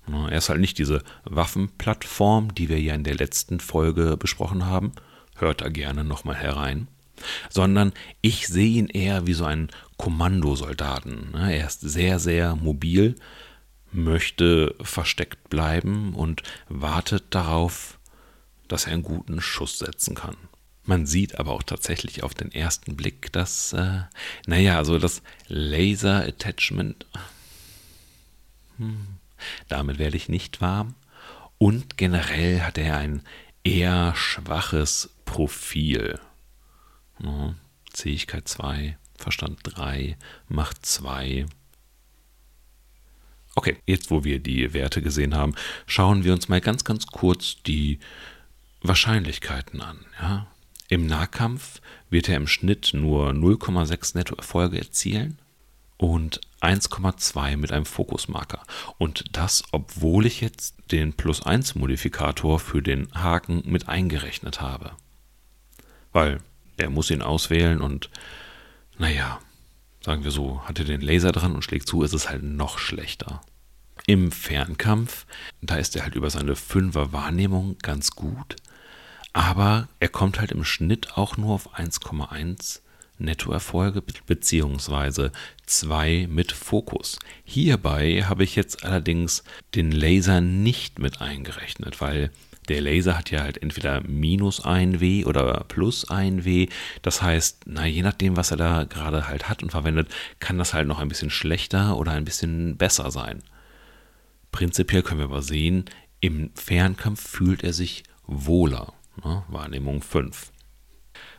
Er 0.08 0.38
ist 0.38 0.50
halt 0.50 0.60
nicht 0.60 0.78
diese 0.78 1.04
Waffenplattform, 1.24 2.54
die 2.54 2.70
wir 2.70 2.80
ja 2.80 2.94
in 2.94 3.04
der 3.04 3.16
letzten 3.16 3.60
Folge 3.60 4.18
besprochen 4.18 4.66
haben. 4.66 4.92
Hört 5.36 5.62
da 5.62 5.70
gerne 5.70 6.04
nochmal 6.04 6.36
herein. 6.36 6.88
Sondern 7.50 7.94
ich 8.22 8.48
sehe 8.48 8.80
ihn 8.80 8.88
eher 8.88 9.28
wie 9.28 9.34
so 9.34 9.46
einen 9.46 9.70
Kommandosoldaten. 9.98 11.34
Er 11.36 11.66
ist 11.66 11.82
sehr, 11.82 12.20
sehr 12.20 12.56
mobil, 12.56 13.16
möchte 13.92 14.76
versteckt 14.82 15.50
bleiben 15.50 16.14
und 16.14 16.44
wartet 16.68 17.24
darauf, 17.30 17.98
dass 18.68 18.86
er 18.86 18.94
einen 18.94 19.04
guten 19.04 19.42
Schuss 19.42 19.80
setzen 19.80 20.16
kann. 20.16 20.36
Man 20.84 21.08
sieht 21.08 21.40
aber 21.40 21.52
auch 21.52 21.64
tatsächlich 21.64 22.22
auf 22.22 22.36
den 22.36 22.52
ersten 22.52 22.96
Blick, 22.96 23.32
dass, 23.32 23.74
äh, 23.74 24.02
naja, 24.46 24.78
also 24.78 25.00
das 25.00 25.24
Laser-Attachment, 25.48 27.08
hm, 28.78 29.08
damit 29.68 29.98
werde 29.98 30.18
ich 30.18 30.30
nicht 30.30 30.62
warm. 30.62 30.94
Und 31.58 31.98
generell 31.98 32.62
hat 32.62 32.78
er 32.78 32.98
ein 32.98 33.22
eher 33.64 34.14
schwaches 34.16 35.10
Profil. 35.26 36.20
Ja, 37.24 37.56
Zähigkeit 37.92 38.48
2, 38.48 38.98
Verstand 39.18 39.60
3, 39.64 40.18
Macht 40.48 40.86
2. 40.86 41.46
Okay, 43.56 43.78
jetzt 43.86 44.12
wo 44.12 44.24
wir 44.24 44.40
die 44.40 44.74
Werte 44.74 45.02
gesehen 45.02 45.34
haben, 45.34 45.56
schauen 45.88 46.24
wir 46.24 46.34
uns 46.34 46.50
mal 46.50 46.60
ganz, 46.60 46.84
ganz 46.84 47.08
kurz 47.08 47.64
die 47.64 48.00
Wahrscheinlichkeiten 48.82 49.82
an. 49.82 50.06
Ja? 50.22 50.48
Im 50.90 51.08
Nahkampf 51.08 51.82
wird 52.10 52.30
er 52.30 52.38
im 52.38 52.48
Schnitt 52.48 52.92
nur 52.94 53.30
0,6 53.30 54.18
Nettoerfolge 54.18 54.78
erzielen 54.78 55.40
und 55.98 56.42
1,2 56.62 57.58
mit 57.58 57.72
einem 57.72 57.86
Fokusmarker. 57.86 58.62
Und 58.98 59.26
das, 59.32 59.64
obwohl 59.72 60.26
ich 60.26 60.42
jetzt 60.42 60.76
den 60.92 61.14
Plus 61.14 61.42
1 61.42 61.76
Modifikator 61.76 62.60
für 62.60 62.82
den 62.82 63.08
Haken 63.14 63.64
mit 63.66 63.88
eingerechnet 63.88 64.62
habe. 64.62 64.92
Weil 66.12 66.40
er 66.78 66.90
muss 66.90 67.12
ihn 67.12 67.22
auswählen 67.22 67.82
und 67.82 68.10
naja, 68.98 69.40
sagen 70.02 70.24
wir 70.24 70.32
so, 70.32 70.62
hat 70.66 70.80
er 70.80 70.86
den 70.86 71.02
Laser 71.02 71.32
dran 71.32 71.56
und 71.56 71.64
schlägt 71.64 71.88
zu, 71.88 72.04
ist 72.04 72.14
es 72.14 72.30
halt 72.30 72.44
noch 72.44 72.78
schlechter. 72.78 73.42
Im 74.08 74.32
Fernkampf, 74.32 75.26
da 75.62 75.78
ist 75.78 75.96
er 75.96 76.04
halt 76.04 76.16
über 76.16 76.30
seine 76.30 76.54
5er 76.54 77.12
Wahrnehmung 77.12 77.78
ganz 77.82 78.12
gut, 78.12 78.56
aber 79.34 79.88
er 80.00 80.10
kommt 80.10 80.40
halt 80.40 80.52
im 80.52 80.64
Schnitt 80.64 81.18
auch 81.18 81.38
nur 81.38 81.56
auf 81.56 81.76
1,1 81.76 82.82
Nettoerfolge 83.18 84.04
beziehungsweise 84.26 85.32
2 85.66 86.28
mit 86.30 86.52
Fokus. 86.52 87.18
Hierbei 87.44 88.24
habe 88.24 88.44
ich 88.44 88.56
jetzt 88.56 88.84
allerdings 88.84 89.44
den 89.74 89.92
Laser 89.92 90.42
nicht 90.42 91.00
mit 91.00 91.22
eingerechnet, 91.22 92.02
weil 92.02 92.32
der 92.66 92.82
Laser 92.82 93.18
hat 93.18 93.32
ja 93.32 93.42
halt 93.42 93.62
entweder 93.62 94.02
minus 94.02 94.64
1 94.64 95.00
W 95.00 95.26
oder 95.26 95.66
plus 95.68 96.10
1 96.10 96.46
W. 96.46 96.68
Das 97.02 97.22
heißt, 97.22 97.64
na, 97.66 97.86
je 97.86 98.02
nachdem, 98.02 98.38
was 98.38 98.52
er 98.52 98.58
da 98.58 98.84
gerade 98.84 99.28
halt 99.28 99.50
hat 99.50 99.64
und 99.64 99.72
verwendet, 99.72 100.10
kann 100.40 100.58
das 100.58 100.74
halt 100.74 100.88
noch 100.88 101.00
ein 101.00 101.08
bisschen 101.10 101.30
schlechter 101.30 101.98
oder 101.98 102.12
ein 102.12 102.26
bisschen 102.26 102.78
besser 102.78 103.12
sein. 103.12 103.44
Prinzipiell 104.52 105.04
können 105.04 105.20
wir 105.20 105.26
aber 105.26 105.42
sehen, 105.42 105.86
im 106.20 106.52
Fernkampf 106.56 107.22
fühlt 107.28 107.64
er 107.64 107.74
sich 107.74 108.04
wohler. 108.26 108.94
Ne? 109.24 109.44
Wahrnehmung 109.48 110.02
5. 110.02 110.52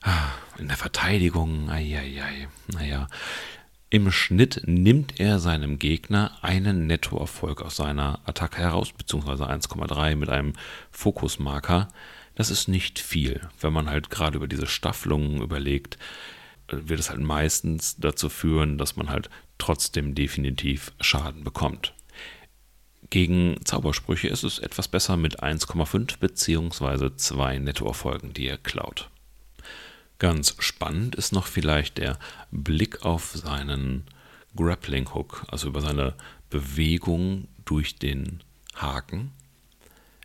Ah, 0.02 0.28
in 0.58 0.68
der 0.68 0.76
Verteidigung, 0.76 1.68
eieiei, 1.70 2.48
naja. 2.68 3.08
Im 3.88 4.10
Schnitt 4.10 4.62
nimmt 4.66 5.20
er 5.20 5.38
seinem 5.38 5.78
Gegner 5.78 6.36
einen 6.42 6.88
Nettoerfolg 6.88 7.62
aus 7.62 7.76
seiner 7.76 8.18
Attacke 8.26 8.58
heraus, 8.58 8.92
beziehungsweise 8.92 9.48
1,3 9.48 10.16
mit 10.16 10.28
einem 10.28 10.54
Fokusmarker. 10.90 11.88
Das 12.34 12.50
ist 12.50 12.66
nicht 12.66 12.98
viel. 12.98 13.48
Wenn 13.60 13.72
man 13.72 13.88
halt 13.88 14.10
gerade 14.10 14.38
über 14.38 14.48
diese 14.48 14.66
Staffelungen 14.66 15.40
überlegt, 15.40 15.98
wird 16.68 16.98
es 16.98 17.10
halt 17.10 17.20
meistens 17.20 17.96
dazu 17.96 18.28
führen, 18.28 18.76
dass 18.76 18.96
man 18.96 19.08
halt 19.08 19.30
trotzdem 19.56 20.16
definitiv 20.16 20.92
Schaden 21.00 21.44
bekommt. 21.44 21.94
Gegen 23.10 23.64
Zaubersprüche 23.64 24.26
ist 24.26 24.42
es 24.42 24.58
etwas 24.58 24.88
besser 24.88 25.16
mit 25.16 25.44
1,5 25.44 26.18
bzw. 26.18 27.14
2 27.14 27.58
Nettoerfolgen, 27.60 28.32
die 28.32 28.48
er 28.48 28.58
klaut. 28.58 29.10
Ganz 30.18 30.56
spannend 30.58 31.14
ist 31.14 31.32
noch 31.32 31.46
vielleicht 31.46 31.98
der 31.98 32.18
Blick 32.50 33.04
auf 33.04 33.32
seinen 33.34 34.04
Grappling 34.54 35.12
Hook, 35.14 35.44
also 35.48 35.68
über 35.68 35.82
seine 35.82 36.14
Bewegung 36.48 37.48
durch 37.64 37.96
den 37.96 38.42
Haken. 38.74 39.32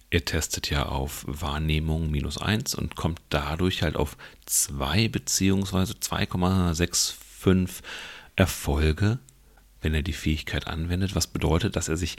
Er 0.10 0.24
testet 0.26 0.70
ja 0.70 0.86
auf 0.88 1.24
Wahrnehmung 1.28 2.12
minus 2.12 2.38
1 2.38 2.76
und 2.76 2.96
kommt 2.96 3.22
dadurch 3.30 3.82
halt 3.82 3.96
auf 3.96 4.18
2 4.46 5.08
bzw. 5.08 5.94
2,65 5.94 7.82
Erfolge, 8.36 9.20
wenn 9.82 9.94
er 9.94 10.04
die 10.04 10.14
Fähigkeit 10.14 10.68
anwendet, 10.68 11.16
was 11.16 11.28
bedeutet, 11.28 11.76
dass 11.76 11.90
er 11.90 11.98
sich 11.98 12.18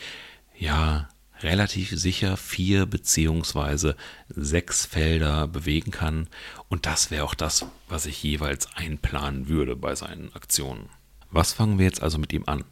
ja 0.58 1.08
relativ 1.42 1.90
sicher 1.90 2.36
vier 2.36 2.86
beziehungsweise 2.86 3.96
sechs 4.28 4.86
Felder 4.86 5.48
bewegen 5.48 5.90
kann. 5.90 6.28
Und 6.68 6.86
das 6.86 7.10
wäre 7.10 7.24
auch 7.24 7.34
das, 7.34 7.66
was 7.88 8.06
ich 8.06 8.22
jeweils 8.22 8.74
einplanen 8.74 9.48
würde 9.48 9.76
bei 9.76 9.94
seinen 9.94 10.32
Aktionen. 10.34 10.88
Was 11.30 11.52
fangen 11.52 11.78
wir 11.78 11.86
jetzt 11.86 12.02
also 12.02 12.18
mit 12.18 12.32
ihm 12.32 12.44
an? 12.46 12.64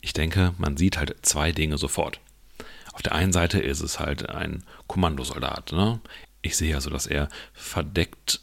Ich 0.00 0.12
denke, 0.12 0.54
man 0.58 0.76
sieht 0.76 0.96
halt 0.98 1.16
zwei 1.22 1.52
Dinge 1.52 1.78
sofort. 1.78 2.20
Auf 2.92 3.02
der 3.02 3.14
einen 3.14 3.32
Seite 3.32 3.60
ist 3.60 3.80
es 3.80 4.00
halt 4.00 4.28
ein 4.28 4.64
Kommandosoldat. 4.86 5.72
Ne? 5.72 6.00
Ich 6.42 6.56
sehe 6.56 6.74
also, 6.74 6.90
dass 6.90 7.06
er 7.06 7.28
verdeckt 7.52 8.40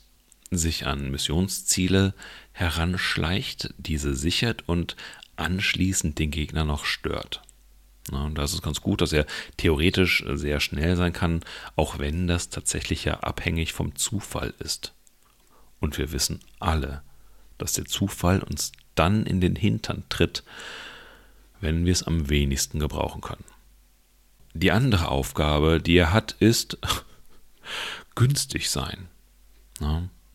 sich 0.52 0.88
an 0.88 1.12
Missionsziele 1.12 2.14
heranschleicht, 2.54 3.74
diese 3.78 4.16
sichert 4.16 4.68
und 4.68 4.96
anschließend 5.36 6.18
den 6.18 6.32
Gegner 6.32 6.66
noch 6.66 6.86
stört. 6.86 7.42
Und 8.12 8.36
da 8.36 8.44
ist 8.44 8.54
es 8.54 8.62
ganz 8.62 8.82
gut, 8.82 9.02
dass 9.02 9.14
er 9.14 9.26
theoretisch 9.58 10.24
sehr 10.34 10.60
schnell 10.60 10.96
sein 10.96 11.14
kann, 11.14 11.42
auch 11.76 12.00
wenn 12.00 12.28
das 12.28 12.50
tatsächlich 12.50 13.06
ja 13.06 13.20
abhängig 13.20 13.74
vom 13.74 13.96
Zufall 13.96 14.54
ist. 14.60 14.94
Und 15.80 15.98
wir 15.98 16.12
wissen 16.12 16.40
alle, 16.60 17.02
dass 17.58 17.74
der 17.74 17.86
Zufall 17.86 18.42
uns 18.42 18.72
dann 18.96 19.26
in 19.26 19.40
den 19.42 19.56
Hintern 19.56 20.04
tritt, 20.10 20.44
wenn 21.62 21.86
wir 21.86 21.94
es 21.94 22.04
am 22.04 22.30
wenigsten 22.30 22.80
gebrauchen 22.80 23.22
können. 23.22 23.46
Die 24.54 24.72
andere 24.72 25.10
Aufgabe, 25.10 25.80
die 25.80 25.96
er 25.96 26.12
hat, 26.12 26.34
ist 26.40 26.78
günstig 28.16 28.70
sein. 28.70 29.08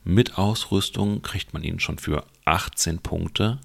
mit 0.04 0.38
Ausrüstung 0.38 1.22
kriegt 1.22 1.52
man 1.52 1.62
ihn 1.62 1.80
schon 1.80 1.98
für 1.98 2.26
18 2.44 2.98
Punkte, 3.00 3.58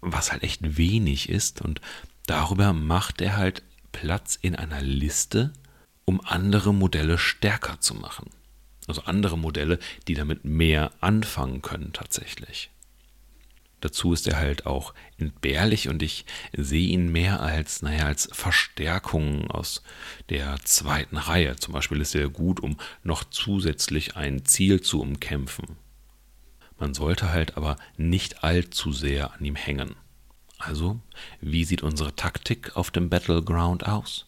was 0.00 0.32
halt 0.32 0.42
echt 0.42 0.76
wenig 0.76 1.28
ist. 1.28 1.60
Und 1.60 1.80
Darüber 2.26 2.72
macht 2.72 3.20
er 3.20 3.36
halt 3.36 3.62
Platz 3.90 4.38
in 4.40 4.56
einer 4.56 4.80
Liste, 4.80 5.52
um 6.04 6.20
andere 6.24 6.72
Modelle 6.72 7.18
stärker 7.18 7.80
zu 7.80 7.94
machen. 7.94 8.30
Also 8.88 9.02
andere 9.02 9.38
Modelle, 9.38 9.78
die 10.08 10.14
damit 10.14 10.44
mehr 10.44 10.92
anfangen 11.00 11.62
können 11.62 11.92
tatsächlich. 11.92 12.70
Dazu 13.80 14.12
ist 14.12 14.28
er 14.28 14.36
halt 14.36 14.64
auch 14.64 14.94
entbehrlich 15.18 15.88
und 15.88 16.04
ich 16.04 16.24
sehe 16.56 16.88
ihn 16.88 17.10
mehr 17.10 17.40
als, 17.40 17.82
naja, 17.82 18.06
als 18.06 18.28
Verstärkung 18.32 19.50
aus 19.50 19.82
der 20.28 20.56
zweiten 20.64 21.16
Reihe. 21.16 21.56
Zum 21.56 21.74
Beispiel 21.74 22.00
ist 22.00 22.14
er 22.14 22.28
gut, 22.28 22.60
um 22.60 22.76
noch 23.02 23.24
zusätzlich 23.24 24.16
ein 24.16 24.44
Ziel 24.44 24.80
zu 24.82 25.00
umkämpfen. 25.00 25.76
Man 26.78 26.94
sollte 26.94 27.30
halt 27.30 27.56
aber 27.56 27.76
nicht 27.96 28.44
allzu 28.44 28.92
sehr 28.92 29.32
an 29.32 29.44
ihm 29.44 29.56
hängen. 29.56 29.96
Also, 30.64 31.00
wie 31.40 31.64
sieht 31.64 31.82
unsere 31.82 32.14
Taktik 32.14 32.76
auf 32.76 32.90
dem 32.90 33.10
Battleground 33.10 33.86
aus? 33.86 34.26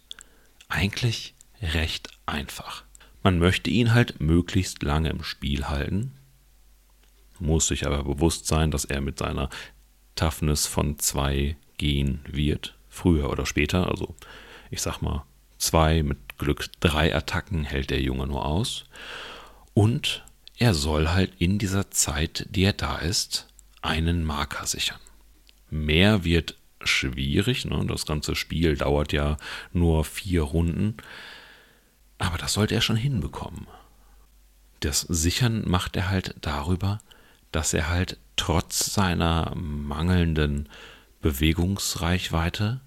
Eigentlich 0.68 1.34
recht 1.62 2.08
einfach. 2.26 2.82
Man 3.22 3.38
möchte 3.38 3.70
ihn 3.70 3.94
halt 3.94 4.20
möglichst 4.20 4.82
lange 4.82 5.10
im 5.10 5.22
Spiel 5.22 5.68
halten, 5.68 6.12
muss 7.38 7.68
sich 7.68 7.86
aber 7.86 8.02
bewusst 8.02 8.46
sein, 8.46 8.70
dass 8.70 8.84
er 8.84 9.00
mit 9.00 9.18
seiner 9.18 9.48
Toughness 10.16 10.66
von 10.66 10.98
2 10.98 11.56
gehen 11.78 12.20
wird, 12.26 12.76
früher 12.88 13.30
oder 13.30 13.46
später. 13.46 13.88
Also, 13.88 14.14
ich 14.70 14.82
sag 14.82 15.02
mal, 15.02 15.24
zwei 15.58 16.02
mit 16.02 16.38
Glück 16.38 16.66
drei 16.80 17.14
Attacken 17.14 17.64
hält 17.64 17.90
der 17.90 18.00
Junge 18.00 18.26
nur 18.26 18.44
aus. 18.44 18.84
Und 19.72 20.24
er 20.58 20.74
soll 20.74 21.08
halt 21.08 21.32
in 21.38 21.58
dieser 21.58 21.90
Zeit, 21.90 22.46
die 22.50 22.64
er 22.64 22.72
da 22.72 22.98
ist, 22.98 23.48
einen 23.82 24.24
Marker 24.24 24.66
sichern. 24.66 25.00
Mehr 25.74 26.22
wird 26.22 26.56
schwierig. 26.84 27.64
Ne? 27.64 27.84
Das 27.88 28.06
ganze 28.06 28.36
Spiel 28.36 28.76
dauert 28.76 29.12
ja 29.12 29.36
nur 29.72 30.04
vier 30.04 30.42
Runden. 30.42 30.96
Aber 32.18 32.38
das 32.38 32.52
sollte 32.52 32.76
er 32.76 32.80
schon 32.80 32.96
hinbekommen. 32.96 33.66
Das 34.78 35.00
Sichern 35.00 35.68
macht 35.68 35.96
er 35.96 36.08
halt 36.10 36.36
darüber, 36.40 37.00
dass 37.50 37.74
er 37.74 37.88
halt 37.88 38.18
trotz 38.36 38.94
seiner 38.94 39.52
mangelnden 39.56 40.68
Bewegungsreichweite 41.22 42.80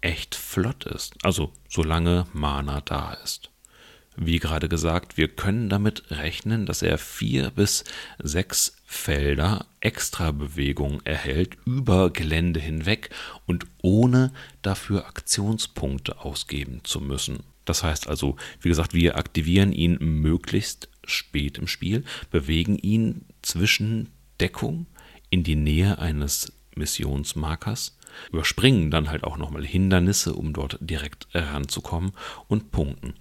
echt 0.00 0.34
flott 0.34 0.86
ist. 0.86 1.14
Also 1.22 1.52
solange 1.68 2.26
Mana 2.32 2.80
da 2.80 3.12
ist. 3.12 3.50
Wie 4.16 4.38
gerade 4.38 4.70
gesagt, 4.70 5.18
wir 5.18 5.28
können 5.28 5.68
damit 5.68 6.10
rechnen, 6.10 6.64
dass 6.64 6.80
er 6.80 6.96
vier 6.96 7.50
bis 7.50 7.84
sechs 8.18 8.79
Felder 8.92 9.66
extra 9.78 10.32
Bewegung 10.32 11.00
erhält 11.04 11.56
über 11.64 12.10
Gelände 12.10 12.58
hinweg 12.58 13.10
und 13.46 13.64
ohne 13.82 14.32
dafür 14.62 15.06
Aktionspunkte 15.06 16.20
ausgeben 16.20 16.80
zu 16.82 17.00
müssen. 17.00 17.44
Das 17.64 17.84
heißt 17.84 18.08
also, 18.08 18.34
wie 18.60 18.68
gesagt, 18.68 18.92
wir 18.92 19.16
aktivieren 19.16 19.72
ihn 19.72 19.96
möglichst 20.00 20.88
spät 21.04 21.56
im 21.56 21.68
Spiel, 21.68 22.04
bewegen 22.32 22.76
ihn 22.78 23.26
zwischen 23.42 24.08
Deckung 24.40 24.86
in 25.30 25.44
die 25.44 25.56
Nähe 25.56 26.00
eines 26.00 26.52
Missionsmarkers, 26.74 27.96
überspringen 28.32 28.90
dann 28.90 29.08
halt 29.08 29.22
auch 29.22 29.36
nochmal 29.36 29.64
Hindernisse, 29.64 30.34
um 30.34 30.52
dort 30.52 30.78
direkt 30.80 31.28
ranzukommen 31.32 32.10
und 32.48 32.72
punkten. 32.72 33.14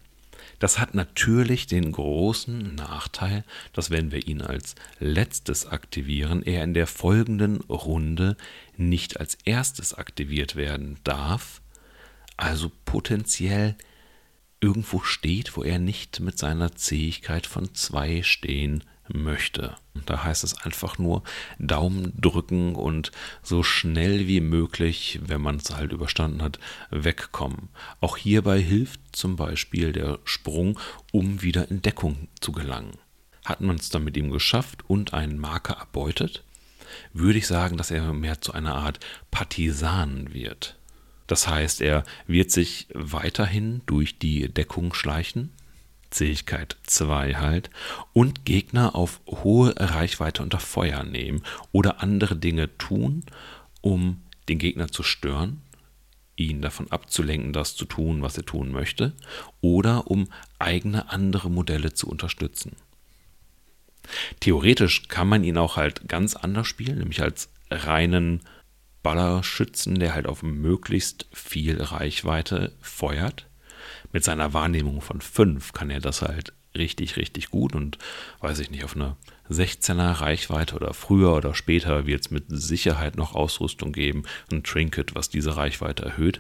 Das 0.59 0.77
hat 0.77 0.93
natürlich 0.93 1.67
den 1.67 1.91
großen 1.91 2.75
Nachteil, 2.75 3.45
dass 3.73 3.89
wenn 3.89 4.11
wir 4.11 4.27
ihn 4.27 4.41
als 4.41 4.75
letztes 4.99 5.65
aktivieren, 5.65 6.43
er 6.43 6.63
in 6.63 6.73
der 6.73 6.87
folgenden 6.87 7.61
Runde 7.61 8.35
nicht 8.75 9.19
als 9.19 9.37
erstes 9.45 9.93
aktiviert 9.93 10.57
werden 10.57 10.97
darf, 11.05 11.61
also 12.35 12.71
potenziell 12.85 13.75
irgendwo 14.61 14.99
steht, 14.99 15.55
wo 15.55 15.63
er 15.63 15.79
nicht 15.79 16.19
mit 16.19 16.37
seiner 16.37 16.75
Zähigkeit 16.75 17.47
von 17.47 17.73
zwei 17.73 18.23
stehen 18.23 18.83
möchte. 19.13 19.75
Und 19.93 20.09
da 20.09 20.23
heißt 20.23 20.43
es 20.43 20.61
einfach 20.61 20.97
nur 20.97 21.23
Daumen 21.57 22.13
drücken 22.19 22.75
und 22.75 23.11
so 23.43 23.63
schnell 23.63 24.27
wie 24.27 24.41
möglich, 24.41 25.19
wenn 25.23 25.41
man 25.41 25.57
es 25.57 25.75
halt 25.75 25.91
überstanden 25.91 26.41
hat, 26.41 26.59
wegkommen. 26.91 27.69
Auch 28.01 28.17
hierbei 28.17 28.61
hilft 28.61 29.01
zum 29.11 29.35
Beispiel 29.35 29.91
der 29.91 30.19
Sprung, 30.23 30.79
um 31.11 31.41
wieder 31.41 31.69
in 31.69 31.81
Deckung 31.81 32.27
zu 32.39 32.51
gelangen. 32.51 32.97
Hat 33.45 33.61
man 33.61 33.77
es 33.77 33.89
dann 33.89 34.03
mit 34.03 34.17
ihm 34.17 34.29
geschafft 34.29 34.83
und 34.87 35.13
einen 35.13 35.37
Marker 35.37 35.75
erbeutet, 35.75 36.43
würde 37.13 37.39
ich 37.39 37.47
sagen, 37.47 37.77
dass 37.77 37.91
er 37.91 38.13
mehr 38.13 38.41
zu 38.41 38.53
einer 38.53 38.75
Art 38.75 38.99
Partisan 39.31 40.33
wird. 40.33 40.77
Das 41.27 41.47
heißt, 41.47 41.81
er 41.81 42.03
wird 42.25 42.49
sich 42.49 42.87
weiterhin 42.93 43.81
durch 43.85 44.17
die 44.17 44.51
Deckung 44.51 44.93
schleichen, 44.93 45.51
Zähigkeit 46.09 46.77
2 46.83 47.35
halt, 47.35 47.69
und 48.13 48.45
Gegner 48.45 48.95
auf 48.95 49.21
hohe 49.27 49.73
Reichweite 49.77 50.43
unter 50.43 50.59
Feuer 50.59 51.03
nehmen 51.03 51.43
oder 51.71 52.01
andere 52.01 52.35
Dinge 52.35 52.75
tun, 52.77 53.23
um 53.81 54.21
den 54.47 54.59
Gegner 54.59 54.89
zu 54.89 55.03
stören, 55.03 55.61
ihn 56.35 56.61
davon 56.61 56.91
abzulenken, 56.91 57.53
das 57.53 57.75
zu 57.75 57.85
tun, 57.85 58.21
was 58.21 58.37
er 58.37 58.45
tun 58.45 58.71
möchte, 58.71 59.13
oder 59.61 60.07
um 60.07 60.29
eigene 60.57 61.09
andere 61.09 61.51
Modelle 61.51 61.93
zu 61.93 62.07
unterstützen. 62.07 62.75
Theoretisch 64.39 65.07
kann 65.07 65.27
man 65.27 65.43
ihn 65.43 65.57
auch 65.57 65.75
halt 65.75 66.07
ganz 66.07 66.35
anders 66.35 66.67
spielen, 66.67 66.97
nämlich 66.97 67.21
als 67.21 67.49
reinen 67.69 68.41
Ballerschützen, 69.03 69.99
der 69.99 70.13
halt 70.13 70.27
auf 70.27 70.41
möglichst 70.41 71.27
viel 71.31 71.81
Reichweite 71.81 72.73
feuert 72.81 73.48
mit 74.11 74.23
seiner 74.23 74.53
Wahrnehmung 74.53 75.01
von 75.01 75.21
5 75.21 75.73
kann 75.73 75.89
er 75.89 75.99
das 75.99 76.21
halt 76.21 76.53
richtig, 76.75 77.17
richtig 77.17 77.49
gut 77.49 77.75
und 77.75 77.97
weiß 78.41 78.59
ich 78.59 78.69
nicht, 78.69 78.83
auf 78.83 78.95
eine 78.95 79.15
16er 79.49 80.21
Reichweite 80.21 80.75
oder 80.75 80.93
früher 80.93 81.35
oder 81.35 81.55
später 81.55 82.05
wird 82.05 82.21
es 82.21 82.31
mit 82.31 82.45
Sicherheit 82.49 83.17
noch 83.17 83.33
Ausrüstung 83.33 83.91
geben, 83.91 84.23
ein 84.51 84.63
Trinket, 84.63 85.15
was 85.15 85.29
diese 85.29 85.57
Reichweite 85.57 86.05
erhöht. 86.05 86.39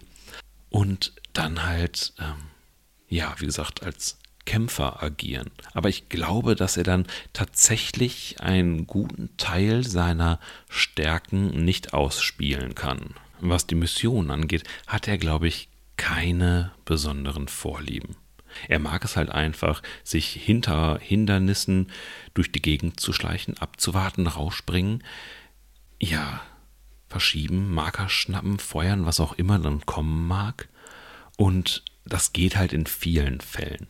Und 0.69 1.13
dann 1.33 1.65
halt, 1.65 2.13
ähm, 2.19 2.35
ja, 3.07 3.35
wie 3.39 3.45
gesagt, 3.45 3.83
als 3.83 4.19
Kämpfer 4.45 5.03
agieren. 5.03 5.51
Aber 5.73 5.89
ich 5.89 6.09
glaube, 6.09 6.55
dass 6.55 6.77
er 6.77 6.83
dann 6.83 7.05
tatsächlich 7.33 8.39
einen 8.39 8.87
guten 8.87 9.29
Teil 9.37 9.83
seiner 9.83 10.39
Stärken 10.69 11.65
nicht 11.65 11.93
ausspielen 11.93 12.75
kann. 12.75 13.15
Was 13.41 13.67
die 13.67 13.75
Mission 13.75 14.31
angeht, 14.31 14.63
hat 14.87 15.07
er, 15.07 15.17
glaube 15.17 15.47
ich, 15.47 15.69
keine 15.99 16.71
besonderen 16.85 17.49
Vorlieben. 17.49 18.15
Er 18.67 18.79
mag 18.79 19.03
es 19.03 19.17
halt 19.17 19.29
einfach, 19.29 19.83
sich 20.03 20.29
hinter 20.29 20.97
Hindernissen 20.99 21.91
durch 22.33 22.51
die 22.51 22.61
Gegend 22.61 22.99
zu 22.99 23.13
schleichen, 23.13 23.57
abzuwarten, 23.59 24.25
rausspringen. 24.25 25.03
Ja, 26.01 26.41
verschieben, 27.07 27.71
Marker 27.73 28.09
schnappen, 28.09 28.57
feuern, 28.57 29.05
was 29.05 29.19
auch 29.19 29.33
immer 29.33 29.59
dann 29.59 29.85
kommen 29.85 30.27
mag. 30.27 30.69
Und 31.37 31.83
das 32.05 32.33
geht 32.33 32.55
halt 32.55 32.73
in 32.73 32.87
vielen 32.87 33.41
Fällen 33.41 33.87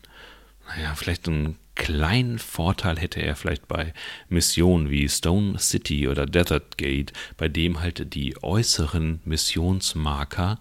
naja, 0.76 0.94
vielleicht 0.94 1.26
einen 1.28 1.56
kleinen 1.74 2.38
Vorteil 2.38 2.98
hätte 2.98 3.20
er 3.20 3.36
vielleicht 3.36 3.66
bei 3.66 3.92
Missionen 4.28 4.90
wie 4.90 5.08
Stone 5.08 5.58
City 5.58 6.08
oder 6.08 6.26
Desert 6.26 6.78
Gate, 6.78 7.12
bei 7.36 7.48
dem 7.48 7.80
halt 7.80 8.14
die 8.14 8.40
äußeren 8.42 9.20
Missionsmarker 9.24 10.58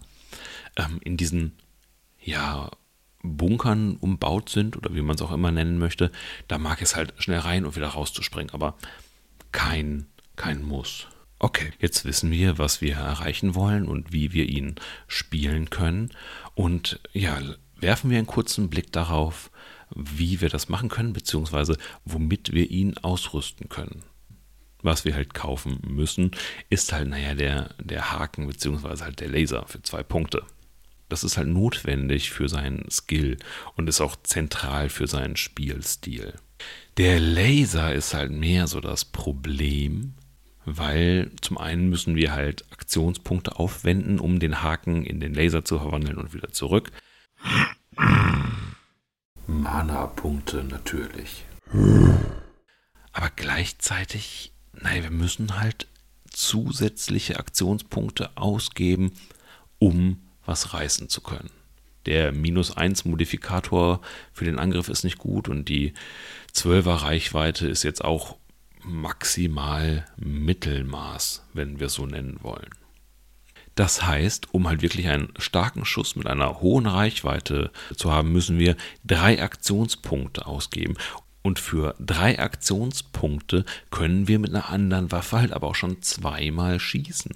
ähm, 0.79 0.99
in 1.03 1.17
diesen, 1.17 1.57
ja, 2.21 2.69
Bunkern 3.21 3.97
umbaut 3.97 4.49
sind 4.49 4.77
oder 4.77 4.95
wie 4.95 5.01
man 5.01 5.15
es 5.15 5.21
auch 5.21 5.31
immer 5.31 5.51
nennen 5.51 5.77
möchte, 5.77 6.11
da 6.47 6.57
mag 6.57 6.81
es 6.81 6.95
halt 6.95 7.13
schnell 7.17 7.39
rein 7.39 7.65
und 7.65 7.75
wieder 7.75 7.89
rauszuspringen, 7.89 8.53
aber 8.53 8.77
kein, 9.51 10.07
kein 10.35 10.63
Muss. 10.63 11.07
Okay, 11.39 11.71
jetzt 11.79 12.05
wissen 12.05 12.31
wir, 12.31 12.57
was 12.57 12.81
wir 12.81 12.95
erreichen 12.95 13.55
wollen 13.55 13.87
und 13.87 14.11
wie 14.11 14.33
wir 14.33 14.47
ihn 14.47 14.75
spielen 15.07 15.69
können. 15.69 16.11
Und 16.53 16.99
ja, 17.13 17.39
werfen 17.77 18.09
wir 18.09 18.17
einen 18.17 18.27
kurzen 18.27 18.69
Blick 18.69 18.91
darauf, 18.91 19.49
wie 19.95 20.41
wir 20.41 20.49
das 20.49 20.69
machen 20.69 20.89
können, 20.89 21.13
beziehungsweise 21.13 21.77
womit 22.05 22.51
wir 22.53 22.69
ihn 22.69 22.97
ausrüsten 22.97 23.69
können. 23.69 24.03
Was 24.81 25.03
wir 25.03 25.15
halt 25.15 25.33
kaufen 25.33 25.79
müssen, 25.87 26.31
ist 26.69 26.93
halt, 26.93 27.09
naja, 27.09 27.33
der, 27.33 27.73
der 27.81 28.11
Haken, 28.11 28.47
beziehungsweise 28.47 29.03
halt 29.03 29.19
der 29.19 29.29
Laser 29.29 29.65
für 29.67 29.81
zwei 29.81 30.03
Punkte. 30.03 30.45
Das 31.09 31.23
ist 31.23 31.37
halt 31.37 31.47
notwendig 31.47 32.31
für 32.31 32.47
seinen 32.47 32.89
Skill 32.89 33.37
und 33.75 33.89
ist 33.89 33.99
auch 34.01 34.15
zentral 34.23 34.89
für 34.89 35.07
seinen 35.07 35.35
Spielstil. 35.35 36.35
Der 36.97 37.19
Laser 37.19 37.93
ist 37.93 38.13
halt 38.13 38.31
mehr 38.31 38.67
so 38.67 38.79
das 38.79 39.05
Problem, 39.05 40.13
weil 40.65 41.31
zum 41.41 41.57
einen 41.57 41.89
müssen 41.89 42.15
wir 42.15 42.31
halt 42.31 42.65
Aktionspunkte 42.71 43.57
aufwenden, 43.57 44.19
um 44.19 44.39
den 44.39 44.61
Haken 44.61 45.03
in 45.03 45.19
den 45.19 45.33
Laser 45.33 45.65
zu 45.65 45.79
verwandeln 45.79 46.17
und 46.17 46.33
wieder 46.33 46.51
zurück. 46.51 46.91
Mana-Punkte 49.47 50.63
natürlich. 50.63 51.45
Aber 53.11 53.31
gleichzeitig, 53.35 54.53
nein, 54.73 55.03
wir 55.03 55.11
müssen 55.11 55.59
halt 55.59 55.87
zusätzliche 56.29 57.39
Aktionspunkte 57.39 58.37
ausgeben, 58.37 59.13
um 59.79 60.28
was 60.49 60.73
reißen 60.73 61.09
zu 61.09 61.21
können. 61.21 61.51
Der 62.05 62.31
minus 62.31 62.75
1 62.75 63.05
Modifikator 63.05 64.01
für 64.33 64.45
den 64.45 64.57
Angriff 64.57 64.89
ist 64.89 65.03
nicht 65.03 65.19
gut 65.19 65.47
und 65.47 65.69
die 65.69 65.93
12er 66.55 67.03
Reichweite 67.03 67.67
ist 67.67 67.83
jetzt 67.83 68.03
auch 68.03 68.35
maximal 68.83 70.05
Mittelmaß, 70.17 71.45
wenn 71.53 71.79
wir 71.79 71.87
es 71.87 71.93
so 71.93 72.05
nennen 72.05 72.39
wollen. 72.41 72.69
Das 73.75 74.05
heißt, 74.05 74.53
um 74.53 74.67
halt 74.67 74.81
wirklich 74.81 75.07
einen 75.07 75.31
starken 75.37 75.85
Schuss 75.85 76.15
mit 76.15 76.27
einer 76.27 76.61
hohen 76.61 76.87
Reichweite 76.87 77.71
zu 77.95 78.11
haben, 78.11 78.31
müssen 78.31 78.57
wir 78.57 78.75
drei 79.05 79.41
Aktionspunkte 79.41 80.47
ausgeben. 80.47 80.95
Und 81.41 81.59
für 81.59 81.95
drei 81.99 82.39
Aktionspunkte 82.39 83.63
können 83.91 84.27
wir 84.27 84.39
mit 84.39 84.49
einer 84.49 84.69
anderen 84.69 85.11
Waffe 85.11 85.39
halt 85.39 85.53
aber 85.53 85.67
auch 85.67 85.75
schon 85.75 86.01
zweimal 86.01 86.79
schießen. 86.79 87.35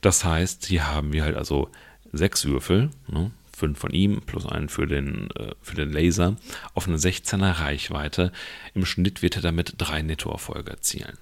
Das 0.00 0.24
heißt, 0.24 0.66
hier 0.66 0.86
haben 0.86 1.12
wir 1.12 1.24
halt 1.24 1.36
also 1.36 1.70
sechs 2.12 2.44
Würfel, 2.44 2.90
ne, 3.08 3.30
fünf 3.58 3.78
von 3.78 3.90
ihm 3.90 4.22
plus 4.22 4.46
einen 4.46 4.68
für 4.68 4.86
den, 4.86 5.30
äh, 5.32 5.52
für 5.60 5.74
den 5.74 5.90
Laser, 5.90 6.36
auf 6.74 6.86
eine 6.86 6.96
16er 6.96 7.60
Reichweite. 7.60 8.32
Im 8.74 8.86
Schnitt 8.86 9.22
wird 9.22 9.36
er 9.36 9.42
damit 9.42 9.74
drei 9.78 10.02
Nettoerfolge 10.02 10.70
erzielen. 10.70 11.18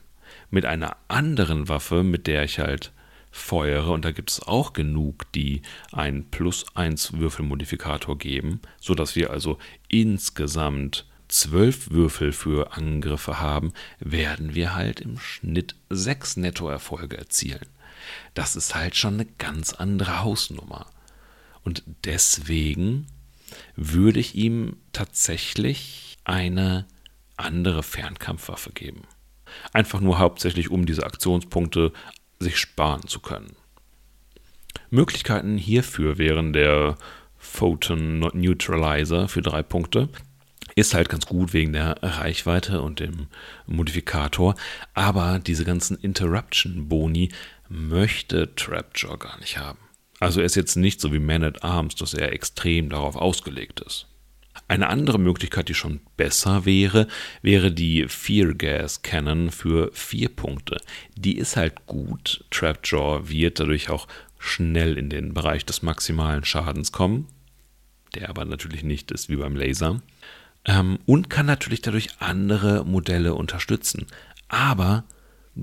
Mit 0.50 0.66
einer 0.66 0.96
anderen 1.08 1.68
Waffe, 1.68 2.02
mit 2.02 2.26
der 2.26 2.44
ich 2.44 2.58
halt 2.58 2.92
feuere, 3.30 3.90
und 3.90 4.04
da 4.04 4.12
gibt 4.12 4.30
es 4.30 4.42
auch 4.42 4.72
genug, 4.72 5.30
die 5.32 5.62
einen 5.92 6.24
plus 6.30 6.64
1 6.74 7.14
Würfelmodifikator 7.14 8.16
geben, 8.18 8.60
sodass 8.80 9.16
wir 9.16 9.30
also 9.30 9.58
insgesamt 9.88 11.06
zwölf 11.28 11.90
Würfel 11.90 12.32
für 12.32 12.76
Angriffe 12.76 13.40
haben, 13.40 13.72
werden 13.98 14.54
wir 14.54 14.74
halt 14.74 15.00
im 15.00 15.18
Schnitt 15.18 15.74
sechs 15.90 16.36
Nettoerfolge 16.36 17.16
erzielen. 17.16 17.66
Das 18.34 18.56
ist 18.56 18.74
halt 18.74 18.96
schon 18.96 19.14
eine 19.14 19.26
ganz 19.26 19.72
andere 19.72 20.22
Hausnummer. 20.22 20.86
Und 21.62 21.82
deswegen 22.04 23.06
würde 23.74 24.20
ich 24.20 24.34
ihm 24.34 24.76
tatsächlich 24.92 26.18
eine 26.24 26.86
andere 27.36 27.82
Fernkampfwaffe 27.82 28.72
geben. 28.72 29.02
Einfach 29.72 30.00
nur 30.00 30.18
hauptsächlich, 30.18 30.70
um 30.70 30.86
diese 30.86 31.04
Aktionspunkte 31.04 31.92
sich 32.38 32.58
sparen 32.58 33.06
zu 33.06 33.20
können. 33.20 33.56
Möglichkeiten 34.90 35.56
hierfür 35.58 36.18
wären 36.18 36.52
der 36.52 36.96
Photon 37.36 38.18
Neutralizer 38.18 39.28
für 39.28 39.42
drei 39.42 39.62
Punkte. 39.62 40.08
Ist 40.74 40.94
halt 40.94 41.08
ganz 41.08 41.26
gut 41.26 41.52
wegen 41.52 41.72
der 41.72 42.02
Reichweite 42.02 42.82
und 42.82 43.00
dem 43.00 43.28
Modifikator, 43.66 44.54
aber 44.92 45.38
diese 45.38 45.64
ganzen 45.64 45.96
Interruption-Boni 45.96 47.30
möchte 47.68 48.54
Trapjaw 48.54 49.16
gar 49.16 49.38
nicht 49.38 49.58
haben. 49.58 49.78
Also 50.20 50.40
er 50.40 50.46
ist 50.46 50.56
jetzt 50.56 50.76
nicht 50.76 51.00
so 51.00 51.12
wie 51.12 51.18
Man 51.18 51.44
at 51.44 51.62
Arms, 51.62 51.94
dass 51.94 52.14
er 52.14 52.32
extrem 52.32 52.88
darauf 52.88 53.16
ausgelegt 53.16 53.80
ist. 53.80 54.06
Eine 54.68 54.88
andere 54.88 55.18
Möglichkeit, 55.18 55.68
die 55.68 55.74
schon 55.74 56.00
besser 56.16 56.64
wäre, 56.64 57.06
wäre 57.42 57.70
die 57.70 58.08
Fear 58.08 58.54
Gas 58.54 59.02
Cannon 59.02 59.50
für 59.50 59.90
vier 59.92 60.28
Punkte. 60.28 60.78
Die 61.14 61.36
ist 61.36 61.56
halt 61.56 61.86
gut. 61.86 62.44
Trapjaw 62.50 63.28
wird 63.28 63.60
dadurch 63.60 63.90
auch 63.90 64.08
schnell 64.38 64.98
in 64.98 65.10
den 65.10 65.34
Bereich 65.34 65.64
des 65.64 65.82
maximalen 65.82 66.44
Schadens 66.44 66.90
kommen, 66.92 67.28
der 68.14 68.28
aber 68.28 68.44
natürlich 68.44 68.82
nicht 68.82 69.10
ist 69.10 69.28
wie 69.28 69.36
beim 69.36 69.56
Laser. 69.56 70.00
Ähm, 70.64 70.98
und 71.06 71.30
kann 71.30 71.46
natürlich 71.46 71.82
dadurch 71.82 72.08
andere 72.18 72.84
Modelle 72.84 73.34
unterstützen. 73.34 74.06
Aber 74.48 75.04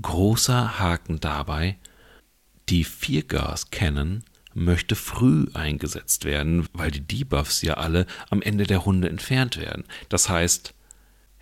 großer 0.00 0.78
Haken 0.78 1.20
dabei, 1.20 1.76
die 2.68 2.84
Fear 2.84 3.22
Gas 3.22 3.70
Cannon 3.70 4.22
möchte 4.54 4.94
früh 4.94 5.46
eingesetzt 5.52 6.24
werden, 6.24 6.66
weil 6.72 6.90
die 6.90 7.00
Debuffs 7.00 7.62
ja 7.62 7.74
alle 7.74 8.06
am 8.30 8.40
Ende 8.40 8.64
der 8.64 8.78
Runde 8.78 9.08
entfernt 9.08 9.56
werden. 9.56 9.84
Das 10.08 10.28
heißt, 10.28 10.74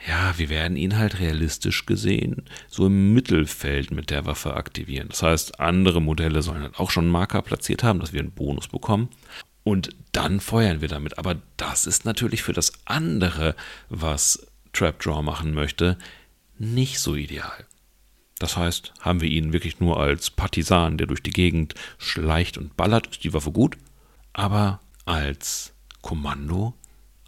ja, 0.09 0.37
wir 0.37 0.49
werden 0.49 0.77
ihn 0.77 0.99
halt 0.99 1.21
realistisch 1.21 1.87
gesehen 1.87 2.45
so 2.69 2.87
im 2.87 3.13
Mittelfeld 3.13 3.93
mit 3.93 4.11
der 4.11 4.27
Waffe 4.27 4.55
aktivieren. 4.55 5.09
Das 5.09 5.23
heißt, 5.23 5.61
andere 5.61 6.03
Modelle 6.03 6.43
sollen 6.43 6.63
halt 6.63 6.79
auch 6.79 6.91
schon 6.91 7.09
Marker 7.09 7.43
platziert 7.43 7.85
haben, 7.85 8.01
dass 8.01 8.13
wir 8.13 8.21
einen 8.21 8.33
Bonus 8.33 8.69
bekommen. 8.69 9.11
Und 9.65 9.91
dann 10.11 10.41
feuern 10.41 10.81
wir 10.81 10.89
damit. 10.89 11.19
Aber 11.19 11.37
das 11.57 11.87
ist 11.87 12.05
natürlich 12.05 12.43
für 12.43 12.53
das 12.53 12.73
andere, 12.85 13.55
was 13.89 14.45
Trapdraw 14.73 15.23
machen 15.23 15.55
möchte, 15.55 15.99
nicht 16.59 16.99
so 16.99 17.15
ideal. 17.15 17.67
Das 18.43 18.57
heißt, 18.57 18.93
haben 18.99 19.21
wir 19.21 19.31
ihn 19.31 19.53
wirklich 19.53 19.79
nur 19.79 20.01
als 20.01 20.31
Partisan, 20.31 20.99
der 20.99 21.07
durch 21.07 21.23
die 21.23 21.31
Gegend 21.31 21.77
schleicht 21.97 22.59
und 22.59 22.77
ballert, 22.77 23.07
ist 23.07 23.23
die 23.23 23.33
Waffe 23.33 23.53
gut. 23.53 23.79
Aber 24.33 24.81
als 25.05 25.73
Kommando, 26.01 26.75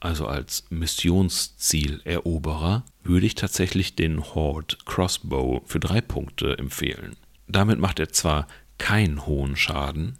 also 0.01 0.27
als 0.27 0.65
Missionszieleroberer, 0.71 2.83
würde 3.05 3.27
ich 3.27 3.37
tatsächlich 3.37 3.95
den 3.95 4.25
Horde 4.35 4.77
Crossbow 4.87 5.63
für 5.67 5.79
drei 5.79 6.01
Punkte 6.01 6.59
empfehlen. 6.59 7.15
Damit 7.47 7.79
macht 7.79 8.01
er 8.01 8.09
zwar 8.09 8.49
keinen 8.79 9.25
hohen 9.25 9.55
Schaden, 9.55 10.19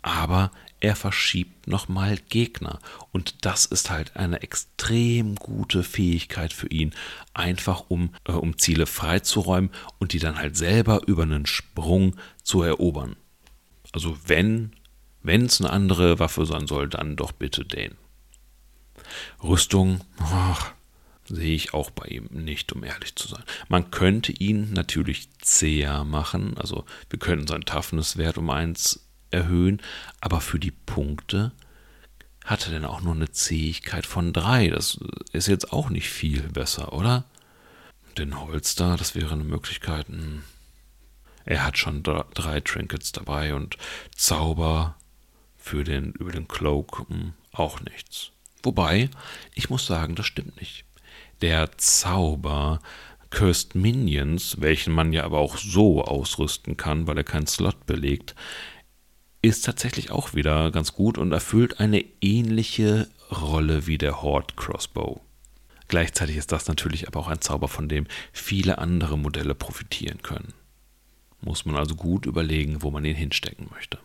aber 0.00 0.50
er 0.80 0.96
verschiebt 0.96 1.66
nochmal 1.66 2.18
Gegner. 2.28 2.78
Und 3.12 3.44
das 3.44 3.66
ist 3.66 3.90
halt 3.90 4.16
eine 4.16 4.42
extrem 4.42 5.36
gute 5.36 5.82
Fähigkeit 5.82 6.52
für 6.52 6.68
ihn, 6.68 6.94
einfach 7.34 7.84
um, 7.88 8.14
äh, 8.24 8.32
um 8.32 8.58
Ziele 8.58 8.86
freizuräumen 8.86 9.70
und 9.98 10.12
die 10.12 10.18
dann 10.18 10.38
halt 10.38 10.56
selber 10.56 11.02
über 11.06 11.22
einen 11.22 11.46
Sprung 11.46 12.16
zu 12.42 12.62
erobern. 12.62 13.16
Also 13.92 14.16
wenn 14.26 14.72
wenn 15.26 15.46
es 15.46 15.60
eine 15.60 15.70
andere 15.70 16.20
Waffe 16.20 16.46
sein 16.46 16.68
soll, 16.68 16.88
dann 16.88 17.16
doch 17.16 17.32
bitte 17.32 17.64
den. 17.64 17.96
Rüstung, 19.42 20.02
ach, 20.20 20.72
sehe 21.24 21.54
ich 21.54 21.74
auch 21.74 21.90
bei 21.90 22.06
ihm 22.06 22.28
nicht, 22.30 22.72
um 22.72 22.84
ehrlich 22.84 23.16
zu 23.16 23.26
sein. 23.26 23.42
Man 23.68 23.90
könnte 23.90 24.30
ihn 24.30 24.72
natürlich 24.72 25.28
zäher 25.40 26.04
machen, 26.04 26.56
also 26.58 26.84
wir 27.10 27.18
könnten 27.18 27.48
seinen 27.48 27.64
Toughness-Wert 27.64 28.38
um 28.38 28.50
1 28.50 29.05
erhöhen, 29.30 29.82
aber 30.20 30.40
für 30.40 30.58
die 30.58 30.70
Punkte 30.70 31.52
hat 32.44 32.66
er 32.66 32.72
denn 32.72 32.84
auch 32.84 33.00
nur 33.00 33.14
eine 33.14 33.30
Zähigkeit 33.30 34.06
von 34.06 34.32
3. 34.32 34.68
Das 34.68 34.98
ist 35.32 35.48
jetzt 35.48 35.72
auch 35.72 35.90
nicht 35.90 36.08
viel 36.08 36.42
besser, 36.42 36.92
oder? 36.92 37.24
Den 38.16 38.40
Holster, 38.40 38.96
das 38.96 39.14
wäre 39.14 39.32
eine 39.32 39.44
Möglichkeit. 39.44 40.08
Hm. 40.08 40.42
Er 41.44 41.64
hat 41.64 41.78
schon 41.78 42.02
drei 42.02 42.60
Trinkets 42.60 43.12
dabei 43.12 43.54
und 43.54 43.76
Zauber 44.14 44.96
für 45.56 45.84
den 45.84 46.12
über 46.12 46.32
den 46.32 46.48
Cloak 46.48 47.08
hm, 47.08 47.34
auch 47.52 47.80
nichts. 47.80 48.30
Wobei, 48.62 49.10
ich 49.54 49.70
muss 49.70 49.86
sagen, 49.86 50.14
das 50.14 50.26
stimmt 50.26 50.56
nicht. 50.60 50.84
Der 51.40 51.76
Zauber 51.78 52.80
Cursed 53.30 53.74
Minions, 53.74 54.60
welchen 54.60 54.92
man 54.92 55.12
ja 55.12 55.24
aber 55.24 55.38
auch 55.38 55.56
so 55.56 56.02
ausrüsten 56.04 56.76
kann, 56.76 57.06
weil 57.06 57.16
er 57.18 57.24
keinen 57.24 57.46
Slot 57.46 57.86
belegt, 57.86 58.34
ist 59.46 59.64
tatsächlich 59.64 60.10
auch 60.10 60.34
wieder 60.34 60.70
ganz 60.70 60.92
gut 60.92 61.18
und 61.18 61.32
erfüllt 61.32 61.80
eine 61.80 62.04
ähnliche 62.20 63.08
Rolle 63.30 63.86
wie 63.86 63.98
der 63.98 64.22
Horde 64.22 64.54
Crossbow. 64.56 65.20
Gleichzeitig 65.88 66.36
ist 66.36 66.52
das 66.52 66.68
natürlich 66.68 67.06
aber 67.06 67.20
auch 67.20 67.28
ein 67.28 67.40
Zauber, 67.40 67.68
von 67.68 67.88
dem 67.88 68.06
viele 68.32 68.78
andere 68.78 69.16
Modelle 69.18 69.54
profitieren 69.54 70.22
können. 70.22 70.52
Muss 71.40 71.64
man 71.64 71.76
also 71.76 71.94
gut 71.94 72.26
überlegen, 72.26 72.82
wo 72.82 72.90
man 72.90 73.04
ihn 73.04 73.14
hinstecken 73.14 73.68
möchte. 73.70 73.98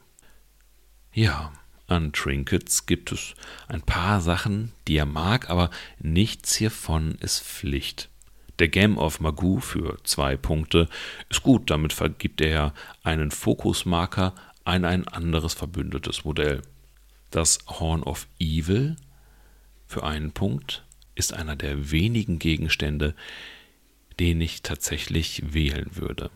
Ja, 1.14 1.52
an 1.88 2.14
Trinkets 2.14 2.86
gibt 2.86 3.12
es 3.12 3.34
ein 3.68 3.82
paar 3.82 4.22
Sachen, 4.22 4.72
die 4.88 4.98
er 4.98 5.06
mag, 5.06 5.50
aber 5.50 5.72
nichts 6.00 6.56
hiervon 6.56 7.16
ist 7.20 7.42
Pflicht. 7.42 8.10
Der 8.60 8.68
Game 8.68 8.98
of 8.98 9.20
Magoo 9.20 9.60
für 9.60 9.98
zwei 10.04 10.38
Punkte 10.38 10.88
ist 11.30 11.42
gut, 11.42 11.72
damit 11.72 11.94
vergibt 11.94 12.42
er 12.42 12.74
einen 13.02 13.32
Fokusmarker 13.32 14.36
an 14.64 14.86
ein 14.86 15.08
anderes 15.08 15.54
verbündetes 15.54 16.24
Modell. 16.24 16.62
Das 17.30 17.60
Horn 17.68 18.04
of 18.04 18.28
Evil 18.40 18.96
für 19.88 20.04
einen 20.04 20.32
Punkt 20.32 20.84
ist 21.16 21.34
einer 21.34 21.56
der 21.56 21.92
wenigen 21.92 22.40
Gegenstände, 22.40 23.16
den 24.20 24.42
ich 24.42 24.62
tatsächlich 24.62 25.54
wählen 25.54 25.90
würde. 25.96 26.30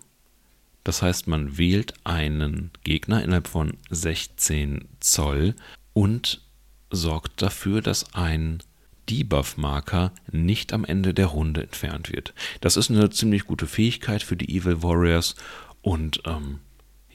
Das 0.83 1.01
heißt, 1.01 1.27
man 1.27 1.57
wählt 1.57 1.93
einen 2.03 2.71
Gegner 2.83 3.23
innerhalb 3.23 3.47
von 3.47 3.77
16 3.89 4.88
Zoll 4.99 5.55
und 5.93 6.41
sorgt 6.91 7.41
dafür, 7.41 7.81
dass 7.81 8.13
ein 8.13 8.61
Debuff-Marker 9.09 10.11
nicht 10.31 10.73
am 10.73 10.85
Ende 10.85 11.13
der 11.13 11.27
Runde 11.27 11.63
entfernt 11.63 12.11
wird. 12.11 12.33
Das 12.61 12.77
ist 12.77 12.89
eine 12.89 13.09
ziemlich 13.09 13.45
gute 13.45 13.67
Fähigkeit 13.67 14.23
für 14.23 14.35
die 14.35 14.55
Evil 14.55 14.83
Warriors 14.83 15.35
und 15.81 16.21
ähm, 16.25 16.59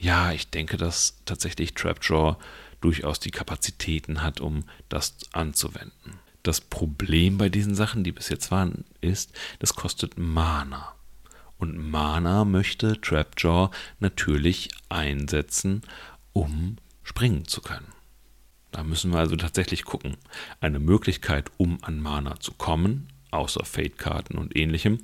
ja, 0.01 0.33
ich 0.33 0.49
denke, 0.49 0.79
dass 0.79 1.19
tatsächlich 1.27 1.75
Trapjaw 1.75 2.37
durchaus 2.81 3.21
die 3.21 3.31
Kapazitäten 3.31 4.23
hat, 4.23 4.41
um 4.41 4.65
das 4.89 5.15
anzuwenden. 5.33 6.19
Das 6.43 6.63
Problem 6.63 7.37
bei 7.37 7.51
diesen 7.51 7.75
Sachen, 7.75 8.03
die 8.03 8.13
bis 8.13 8.31
jetzt 8.31 8.51
waren, 8.51 8.87
ist, 9.03 9.39
das 9.59 9.75
kostet 9.75 10.17
Mana. 10.17 10.95
Und 11.59 11.77
Mana 11.77 12.47
möchte 12.47 12.99
Trapjaw 12.99 13.71
natürlich 13.99 14.71
einsetzen, 14.89 15.83
um 16.33 16.77
springen 17.03 17.47
zu 17.47 17.61
können. 17.61 17.93
Da 18.73 18.83
müssen 18.85 19.13
wir 19.13 19.19
also 19.19 19.37
tatsächlich 19.37 19.85
gucken. 19.85 20.17
Eine 20.61 20.79
Möglichkeit, 20.79 21.51
um 21.59 21.85
an 21.85 22.01
Mana 22.01 22.41
zu 22.41 22.53
kommen, 22.53 23.13
außer 23.33 23.67
Fate-Karten 23.67 24.39
und 24.39 24.57
ähnlichem, 24.57 25.01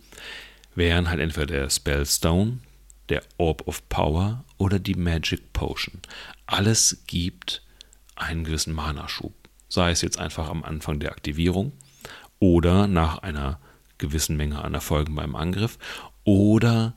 wären 0.75 1.11
halt 1.11 1.21
entweder 1.21 1.47
der 1.47 1.69
Spellstone, 1.69 2.61
der 3.11 3.23
Orb 3.37 3.69
of 3.69 3.87
Power 3.91 4.46
oder 4.59 4.79
die 4.79 4.95
Magic 4.95 5.53
Potion. 5.53 6.01
Alles 6.47 7.03
gibt 7.07 7.63
einen 8.15 8.45
gewissen 8.45 8.75
Mana-Schub. 8.75 9.35
Sei 9.69 9.91
es 9.91 10.03
jetzt 10.03 10.19
einfach 10.19 10.49
am 10.49 10.65
Anfang 10.65 11.01
der 11.01 11.13
Aktivierung 11.13 11.73
oder 12.39 12.87
nach 12.87 13.19
einer 13.19 13.59
gewissen 13.99 14.37
Menge 14.37 14.63
an 14.63 14.75
Erfolgen 14.75 15.15
beim 15.15 15.35
Angriff 15.35 15.79
oder 16.25 16.95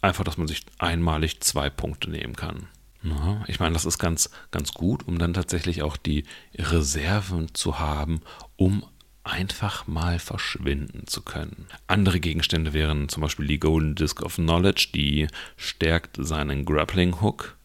einfach, 0.00 0.24
dass 0.24 0.36
man 0.36 0.48
sich 0.48 0.64
einmalig 0.78 1.40
zwei 1.40 1.70
Punkte 1.70 2.10
nehmen 2.10 2.36
kann. 2.36 2.68
Ja, 3.02 3.42
ich 3.48 3.58
meine, 3.58 3.72
das 3.72 3.84
ist 3.84 3.98
ganz, 3.98 4.30
ganz 4.50 4.72
gut, 4.72 5.06
um 5.08 5.18
dann 5.18 5.34
tatsächlich 5.34 5.82
auch 5.82 5.96
die 5.96 6.24
Reserven 6.56 7.54
zu 7.54 7.78
haben, 7.78 8.20
um 8.56 8.84
einfach 9.24 9.86
mal 9.86 10.18
verschwinden 10.18 11.06
zu 11.06 11.22
können. 11.22 11.66
Andere 11.86 12.20
Gegenstände 12.20 12.72
wären 12.72 13.08
zum 13.08 13.22
Beispiel 13.22 13.46
die 13.46 13.60
Golden 13.60 13.94
Disc 13.94 14.22
of 14.22 14.36
Knowledge, 14.36 14.88
die 14.94 15.28
stärkt 15.56 16.16
seinen 16.18 16.64
Grappling 16.64 17.20
Hook. 17.20 17.56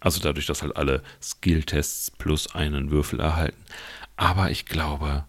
Also 0.00 0.20
dadurch, 0.20 0.46
dass 0.46 0.62
halt 0.62 0.76
alle 0.76 1.02
Skill-Tests 1.22 2.10
plus 2.10 2.54
einen 2.54 2.90
Würfel 2.90 3.20
erhalten. 3.20 3.62
Aber 4.16 4.50
ich 4.50 4.66
glaube, 4.66 5.24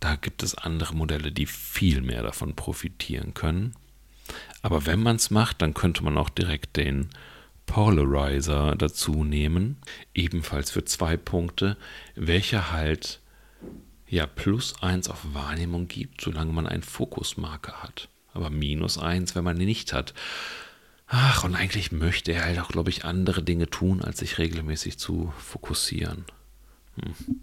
da 0.00 0.16
gibt 0.16 0.42
es 0.42 0.54
andere 0.54 0.94
Modelle, 0.94 1.32
die 1.32 1.46
viel 1.46 2.02
mehr 2.02 2.22
davon 2.22 2.54
profitieren 2.54 3.34
können. 3.34 3.74
Aber 4.60 4.86
wenn 4.86 5.02
man 5.02 5.16
es 5.16 5.30
macht, 5.30 5.62
dann 5.62 5.74
könnte 5.74 6.04
man 6.04 6.18
auch 6.18 6.28
direkt 6.28 6.76
den 6.76 7.08
Polarizer 7.66 8.74
dazu 8.76 9.24
nehmen, 9.24 9.78
ebenfalls 10.14 10.70
für 10.70 10.84
zwei 10.84 11.16
Punkte, 11.16 11.76
welcher 12.14 12.72
halt 12.72 13.20
ja 14.06 14.26
plus 14.26 14.82
eins 14.82 15.08
auf 15.08 15.34
Wahrnehmung 15.34 15.88
gibt, 15.88 16.20
solange 16.20 16.52
man 16.52 16.66
einen 16.66 16.82
Fokusmarker 16.82 17.82
hat. 17.82 18.08
Aber 18.34 18.50
minus 18.50 18.98
eins, 18.98 19.34
wenn 19.34 19.44
man 19.44 19.60
ihn 19.60 19.66
nicht 19.66 19.92
hat. 19.92 20.14
Ach, 21.06 21.44
und 21.44 21.54
eigentlich 21.54 21.92
möchte 21.92 22.32
er 22.32 22.44
halt 22.44 22.58
auch, 22.58 22.68
glaube 22.68 22.90
ich, 22.90 23.04
andere 23.04 23.42
Dinge 23.42 23.68
tun, 23.68 24.02
als 24.02 24.18
sich 24.18 24.38
regelmäßig 24.38 24.98
zu 24.98 25.32
fokussieren. 25.38 26.24
Hm 26.96 27.42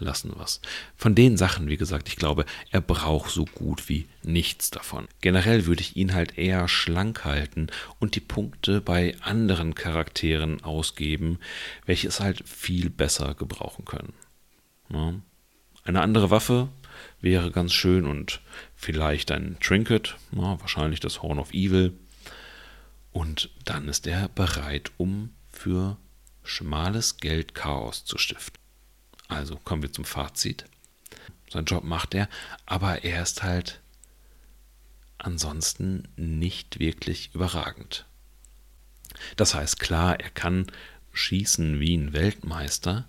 lassen 0.00 0.32
was. 0.36 0.60
Von 0.96 1.14
den 1.14 1.36
Sachen, 1.36 1.68
wie 1.68 1.76
gesagt, 1.76 2.08
ich 2.08 2.16
glaube, 2.16 2.44
er 2.70 2.80
braucht 2.80 3.30
so 3.30 3.44
gut 3.44 3.88
wie 3.88 4.08
nichts 4.22 4.70
davon. 4.70 5.08
Generell 5.20 5.66
würde 5.66 5.82
ich 5.82 5.96
ihn 5.96 6.14
halt 6.14 6.38
eher 6.38 6.68
schlank 6.68 7.24
halten 7.24 7.68
und 7.98 8.14
die 8.14 8.20
Punkte 8.20 8.80
bei 8.80 9.16
anderen 9.20 9.74
Charakteren 9.74 10.62
ausgeben, 10.62 11.38
welche 11.86 12.08
es 12.08 12.20
halt 12.20 12.48
viel 12.48 12.90
besser 12.90 13.34
gebrauchen 13.34 13.84
können. 13.84 14.12
Ja. 14.90 15.14
Eine 15.84 16.02
andere 16.02 16.30
Waffe 16.30 16.68
wäre 17.20 17.50
ganz 17.50 17.72
schön 17.72 18.06
und 18.06 18.40
vielleicht 18.76 19.30
ein 19.30 19.56
Trinket, 19.60 20.16
ja, 20.32 20.60
wahrscheinlich 20.60 21.00
das 21.00 21.22
Horn 21.22 21.38
of 21.38 21.52
Evil. 21.52 21.94
Und 23.12 23.50
dann 23.64 23.88
ist 23.88 24.06
er 24.06 24.28
bereit, 24.28 24.92
um 24.96 25.30
für 25.48 25.96
schmales 26.44 27.16
Geld 27.18 27.54
Chaos 27.54 28.04
zu 28.04 28.18
stiften. 28.18 28.60
Also 29.28 29.56
kommen 29.56 29.82
wir 29.82 29.92
zum 29.92 30.04
Fazit. 30.04 30.64
Sein 31.50 31.64
Job 31.64 31.84
macht 31.84 32.14
er, 32.14 32.28
aber 32.66 33.04
er 33.04 33.22
ist 33.22 33.42
halt 33.42 33.80
ansonsten 35.18 36.08
nicht 36.16 36.78
wirklich 36.78 37.30
überragend. 37.34 38.06
Das 39.36 39.54
heißt, 39.54 39.80
klar, 39.80 40.20
er 40.20 40.30
kann 40.30 40.66
schießen 41.12 41.80
wie 41.80 41.96
ein 41.96 42.12
Weltmeister, 42.12 43.06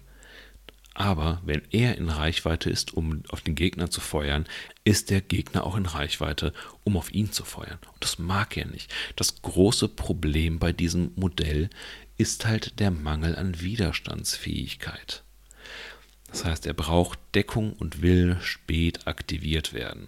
aber 0.93 1.41
wenn 1.45 1.61
er 1.71 1.97
in 1.97 2.09
Reichweite 2.09 2.69
ist, 2.69 2.93
um 2.93 3.23
auf 3.29 3.41
den 3.41 3.55
Gegner 3.55 3.89
zu 3.89 4.01
feuern, 4.01 4.45
ist 4.83 5.09
der 5.09 5.21
Gegner 5.21 5.63
auch 5.63 5.77
in 5.77 5.85
Reichweite, 5.85 6.51
um 6.83 6.97
auf 6.97 7.13
ihn 7.13 7.31
zu 7.31 7.45
feuern. 7.45 7.79
Und 7.93 8.03
das 8.03 8.19
mag 8.19 8.57
er 8.57 8.65
nicht. 8.65 8.93
Das 9.15 9.41
große 9.41 9.87
Problem 9.87 10.59
bei 10.59 10.73
diesem 10.73 11.11
Modell 11.15 11.69
ist 12.17 12.45
halt 12.45 12.79
der 12.79 12.91
Mangel 12.91 13.35
an 13.35 13.61
Widerstandsfähigkeit. 13.61 15.23
Das 16.31 16.45
heißt, 16.45 16.65
er 16.67 16.73
braucht 16.73 17.19
Deckung 17.33 17.73
und 17.73 18.01
will 18.01 18.37
spät 18.41 19.07
aktiviert 19.07 19.73
werden. 19.73 20.07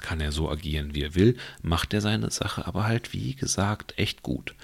Kann 0.00 0.20
er 0.20 0.32
so 0.32 0.50
agieren, 0.50 0.94
wie 0.94 1.02
er 1.02 1.14
will, 1.14 1.36
macht 1.62 1.94
er 1.94 2.00
seine 2.00 2.30
Sache 2.30 2.66
aber 2.66 2.84
halt, 2.84 3.12
wie 3.12 3.34
gesagt, 3.34 3.98
echt 3.98 4.22
gut. 4.22 4.54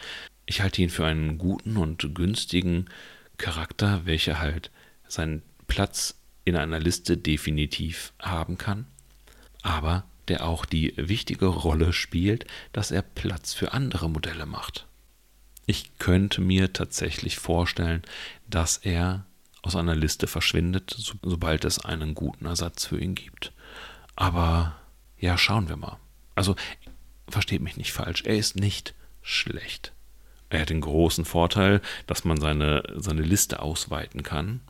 Ich 0.45 0.61
halte 0.61 0.83
ihn 0.83 0.91
für 0.91 1.07
einen 1.07 1.39
guten 1.39 1.77
und 1.77 2.15
günstigen 2.15 2.87
Charakter, 3.39 4.05
welcher 4.05 4.39
halt 4.41 4.71
seinen 5.09 5.43
Platz 5.67 6.17
in 6.45 6.57
einer 6.57 6.81
Liste 6.81 7.17
definitiv 7.17 8.13
haben 8.19 8.59
kann, 8.59 8.87
aber 9.63 10.05
der 10.29 10.45
auch 10.45 10.65
die 10.65 10.93
wichtige 10.97 11.47
Rolle 11.47 11.93
spielt, 11.93 12.47
dass 12.73 12.91
er 12.91 13.03
Platz 13.03 13.55
für 13.55 13.73
andere 13.73 14.11
Modelle 14.11 14.47
macht. 14.47 14.87
Ich 15.67 15.99
könnte 15.99 16.41
mir 16.41 16.73
tatsächlich 16.73 17.39
vorstellen, 17.39 18.03
dass 18.49 18.77
er 18.77 19.25
aus 19.63 19.77
einer 19.77 19.95
Liste 19.95 20.27
verschwindet, 20.27 20.95
so, 20.97 21.15
sobald 21.23 21.65
es 21.65 21.79
einen 21.79 22.15
guten 22.15 22.47
Ersatz 22.47 22.87
für 22.87 22.99
ihn 22.99 23.15
gibt. 23.15 23.53
Aber 24.17 24.77
ja, 25.19 25.37
schauen 25.37 25.69
wir 25.69 25.77
mal. 25.77 25.99
Also, 26.35 26.57
versteht 27.29 27.61
mich 27.61 27.77
nicht 27.77 27.93
falsch, 27.93 28.23
er 28.25 28.37
ist 28.37 28.57
nicht 28.57 28.95
schlecht. 29.23 29.93
Er 30.49 30.63
hat 30.63 30.71
den 30.71 30.81
großen 30.81 31.25
Vorteil, 31.25 31.81
dass 32.07 32.25
man 32.25 32.41
seine, 32.41 32.83
seine 32.97 33.23
Liste 33.23 33.61
ausweiten 33.61 34.23
kann 34.23 34.61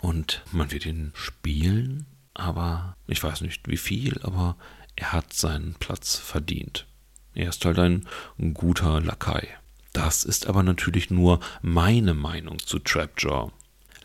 und 0.00 0.42
man 0.52 0.70
wird 0.70 0.86
ihn 0.86 1.12
spielen, 1.14 2.06
aber 2.34 2.96
ich 3.06 3.22
weiß 3.22 3.40
nicht 3.40 3.68
wie 3.68 3.76
viel, 3.76 4.20
aber 4.22 4.56
er 4.96 5.12
hat 5.12 5.32
seinen 5.32 5.74
Platz 5.74 6.16
verdient. 6.16 6.86
Er 7.34 7.48
ist 7.48 7.64
halt 7.64 7.78
ein 7.78 8.06
guter 8.54 9.00
Lakai. 9.00 9.48
Das 9.92 10.24
ist 10.24 10.46
aber 10.46 10.62
natürlich 10.62 11.10
nur 11.10 11.40
meine 11.62 12.14
Meinung 12.14 12.58
zu 12.58 12.78
Trapjaw. 12.78 13.50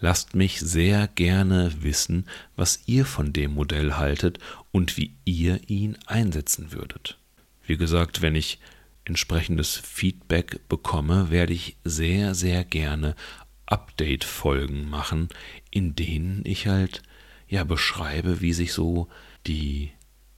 Lasst 0.01 0.33
mich 0.35 0.59
sehr 0.59 1.07
gerne 1.07 1.71
wissen, 1.81 2.25
was 2.55 2.83
ihr 2.85 3.05
von 3.05 3.33
dem 3.33 3.53
Modell 3.53 3.93
haltet 3.93 4.39
und 4.71 4.97
wie 4.97 5.15
ihr 5.25 5.69
ihn 5.69 5.97
einsetzen 6.05 6.71
würdet. 6.71 7.17
Wie 7.65 7.77
gesagt, 7.77 8.21
wenn 8.21 8.35
ich 8.35 8.59
entsprechendes 9.03 9.75
Feedback 9.75 10.67
bekomme, 10.69 11.31
werde 11.31 11.53
ich 11.53 11.75
sehr, 11.83 12.33
sehr 12.33 12.63
gerne 12.63 13.15
Update-Folgen 13.65 14.89
machen, 14.89 15.29
in 15.69 15.95
denen 15.95 16.41
ich 16.45 16.67
halt 16.67 17.03
ja 17.47 17.63
beschreibe, 17.63 18.41
wie 18.41 18.53
sich 18.53 18.73
so 18.73 19.09
die 19.47 19.91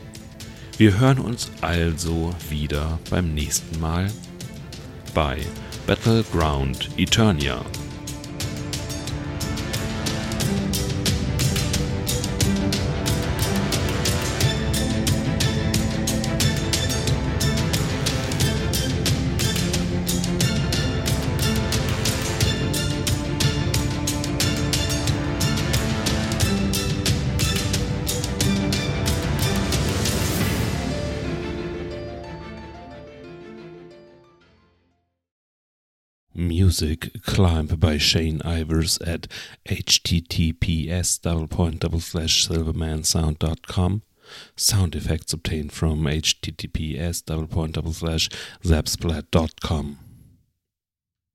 Wir 0.78 1.00
hören 1.00 1.20
uns 1.20 1.52
also 1.62 2.34
wieder 2.50 3.00
beim 3.10 3.34
nächsten 3.34 3.80
Mal 3.80 4.12
bei 5.14 5.40
Battleground 5.86 6.90
Eternia. 6.98 7.64
Music 36.82 37.24
climb 37.24 37.66
by 37.66 37.98
Shane 37.98 38.40
Ivers 38.40 39.00
at 39.08 39.28
https 39.66 41.20
double 41.20 41.48
point 41.48 41.80
double 41.80 42.00
slash 42.00 42.48
silvermansound.com. 42.48 44.04
Sound 44.56 44.96
effects 44.96 45.34
obtained 45.34 45.72
from 45.72 46.04
https 46.04 47.26
double 47.26 47.48
point 47.48 47.74
double 47.74 47.94
slash 47.94 48.30
zapsplat.com. 48.64 50.07